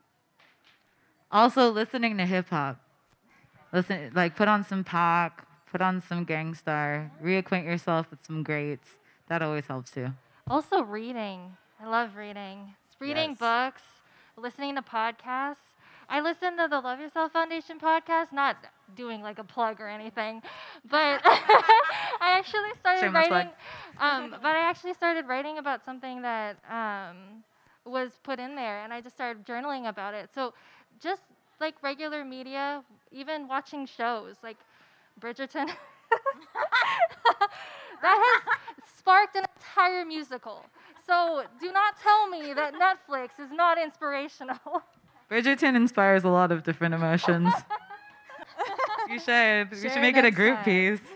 [1.32, 2.80] Also, listening to hip hop.
[3.72, 8.44] Listen, like put on some Pac, put on some Gang Starr, reacquaint yourself with some
[8.44, 8.98] greats.
[9.28, 10.11] That always helps too.
[10.48, 11.57] Also, reading.
[11.82, 12.74] I love reading.
[13.00, 13.38] Reading Yes.
[13.38, 13.82] books,
[14.36, 15.66] listening to podcasts.
[16.09, 18.57] I listen to the Love Yourself Foundation podcast, not
[18.95, 20.43] doing like a plug or anything,
[20.88, 23.53] but I actually started Shameless writing.
[23.99, 27.43] Um, but I actually started writing about something that um,
[27.84, 30.30] was put in there, and I just started journaling about it.
[30.34, 30.55] So,
[31.01, 31.22] just
[31.61, 34.57] like regular media, even watching shows like
[35.20, 35.68] Bridgerton.
[38.03, 40.64] that has sparked an entire musical.
[41.07, 44.82] So do not tell me that Netflix is not inspirational.
[45.30, 47.53] Bridgerton inspires a lot of different emotions.
[49.08, 49.70] You should.
[49.70, 50.64] we should make it a group time.
[50.64, 51.00] piece.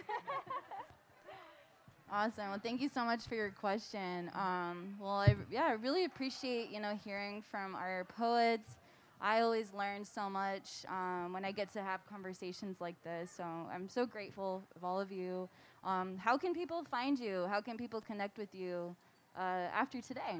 [2.13, 2.49] Awesome.
[2.49, 4.31] Well, thank you so much for your question.
[4.35, 8.77] Um, well, I, yeah, I really appreciate you know hearing from our poets.
[9.21, 13.31] I always learn so much um, when I get to have conversations like this.
[13.37, 15.49] So I'm so grateful of all of you.
[15.85, 17.47] Um, how can people find you?
[17.49, 18.95] How can people connect with you
[19.37, 20.37] uh, after today?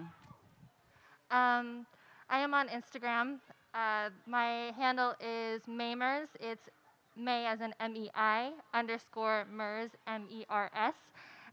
[1.31, 1.87] Um,
[2.31, 3.39] I am on Instagram.
[3.75, 6.29] Uh, my handle is Maymers.
[6.41, 6.69] It's
[7.17, 10.95] May as in M E I underscore Mers M E R S.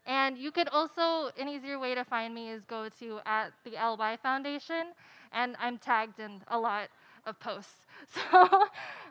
[0.05, 3.72] And you could also, an easier way to find me is go to at the
[3.72, 4.88] LY Foundation,
[5.32, 6.89] and I'm tagged in a lot
[7.26, 7.76] of posts.
[8.14, 8.47] So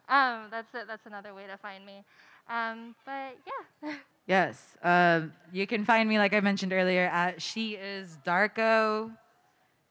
[0.09, 0.87] um, that's it.
[0.87, 2.05] That's another way to find me.
[2.49, 3.95] Um, but yeah.
[4.27, 4.77] Yes.
[4.85, 9.11] Um, you can find me, like I mentioned earlier, at She Is Darko.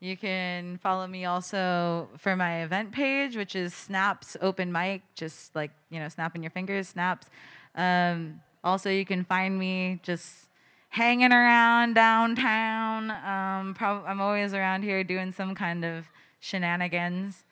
[0.02, 5.56] You can follow me also for my event page, which is Snaps Open Mic, just
[5.56, 7.30] like, you know, snapping your fingers, snaps.
[7.76, 10.49] Um, also, you can find me just
[10.89, 13.12] hanging around downtown.
[13.12, 16.08] Um, prob- I'm always around here doing some kind of
[16.39, 17.43] shenanigans.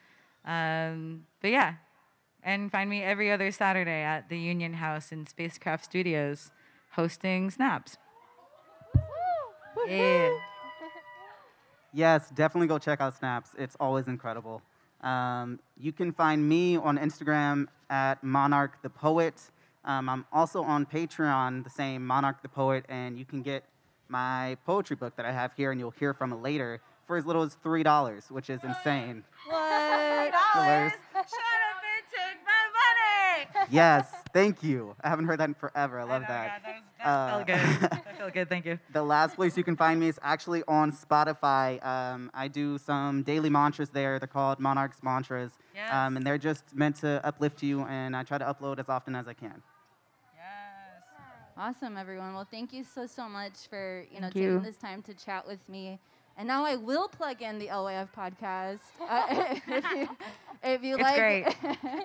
[0.43, 1.75] Um, but yeah,
[2.43, 6.49] and find me every other Saturday at the Union House in Spacecraft Studios
[6.93, 7.97] hosting snaps.
[9.87, 10.31] Yeah.
[11.93, 13.51] Yes, definitely go check out Snaps.
[13.57, 14.61] It's always incredible.
[15.01, 19.35] Um, you can find me on Instagram at Monarch the Poet.
[19.85, 23.63] Um, I'm also on Patreon, the same Monarch the Poet, and you can get
[24.07, 27.25] my poetry book that I have here, and you'll hear from it later for as
[27.25, 29.23] little as three dollars, which is insane.
[29.47, 30.31] What?
[30.53, 30.91] Dollars.
[31.13, 33.67] Shut up and take my money.
[33.71, 34.95] Yes, thank you.
[35.03, 35.99] I haven't heard that in forever.
[35.99, 36.63] I love know, that.
[36.63, 37.89] God, that, was, that Uh, felt good.
[37.91, 38.49] that felt good.
[38.49, 38.79] Thank you.
[38.91, 41.83] The last place you can find me is actually on Spotify.
[41.85, 44.19] Um, I do some daily mantras there.
[44.19, 45.51] They're called Monarchs Mantras.
[45.75, 45.93] Yes.
[45.93, 49.15] Um, and they're just meant to uplift you, and I try to upload as often
[49.15, 49.61] as I can.
[50.35, 51.03] Yes.
[51.57, 52.33] Awesome, everyone.
[52.33, 54.59] Well, thank you so so much for you know Thank taking you.
[54.59, 55.99] this time to chat with me.
[56.39, 58.79] And now I will plug in the LYF podcast.
[59.09, 60.09] Uh, if you,
[60.63, 61.45] if you It's like, great.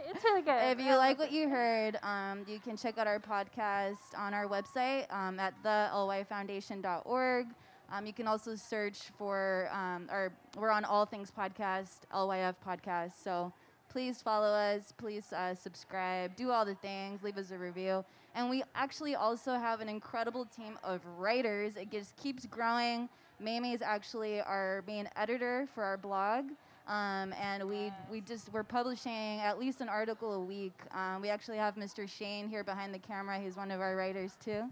[0.09, 0.73] it's really good.
[0.73, 4.47] if you like what you heard, um, you can check out our podcast on our
[4.49, 7.47] website um, at thelyfoundation.org.
[7.93, 13.13] Um, you can also search for, um, or we're on All Things Podcast, LYF Podcast.
[13.23, 13.53] So
[13.89, 14.93] please follow us.
[14.97, 16.35] Please uh, subscribe.
[16.35, 17.23] Do all the things.
[17.23, 18.05] Leave us a review.
[18.35, 21.77] And we actually also have an incredible team of writers.
[21.77, 23.09] It just keeps growing.
[23.41, 26.47] Mei-Mei is actually our main editor for our blog.
[26.87, 30.75] Um, and we, we just we're publishing at least an article a week.
[30.93, 32.09] Um, we actually have Mr.
[32.09, 33.39] Shane here behind the camera.
[33.39, 34.65] He's one of our writers too.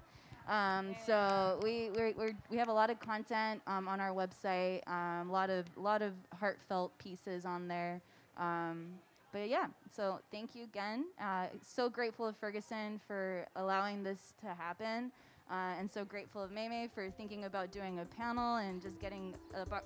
[0.49, 4.87] Um, so we we're, we're, we have a lot of content um, on our website.
[4.87, 8.01] Um, a lot of lot of heartfelt pieces on there.
[8.37, 8.89] Um,
[9.33, 11.07] but yeah, so thank you again.
[11.19, 15.11] Uh, so grateful of Ferguson for allowing this to happen.
[15.53, 19.35] Uh, and so grateful of Mei-Mei for thinking about doing a panel and just getting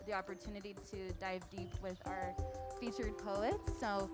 [0.06, 2.36] the opportunity to dive deep with our
[2.78, 3.72] featured poets.
[3.80, 4.08] So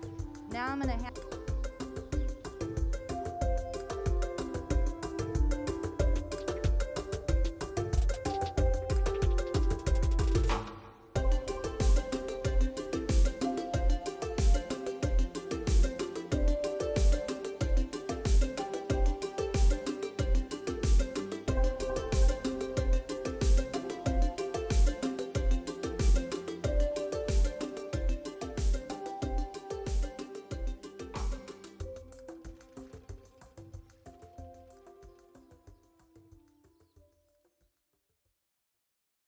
[0.49, 1.52] now I'm going to hand.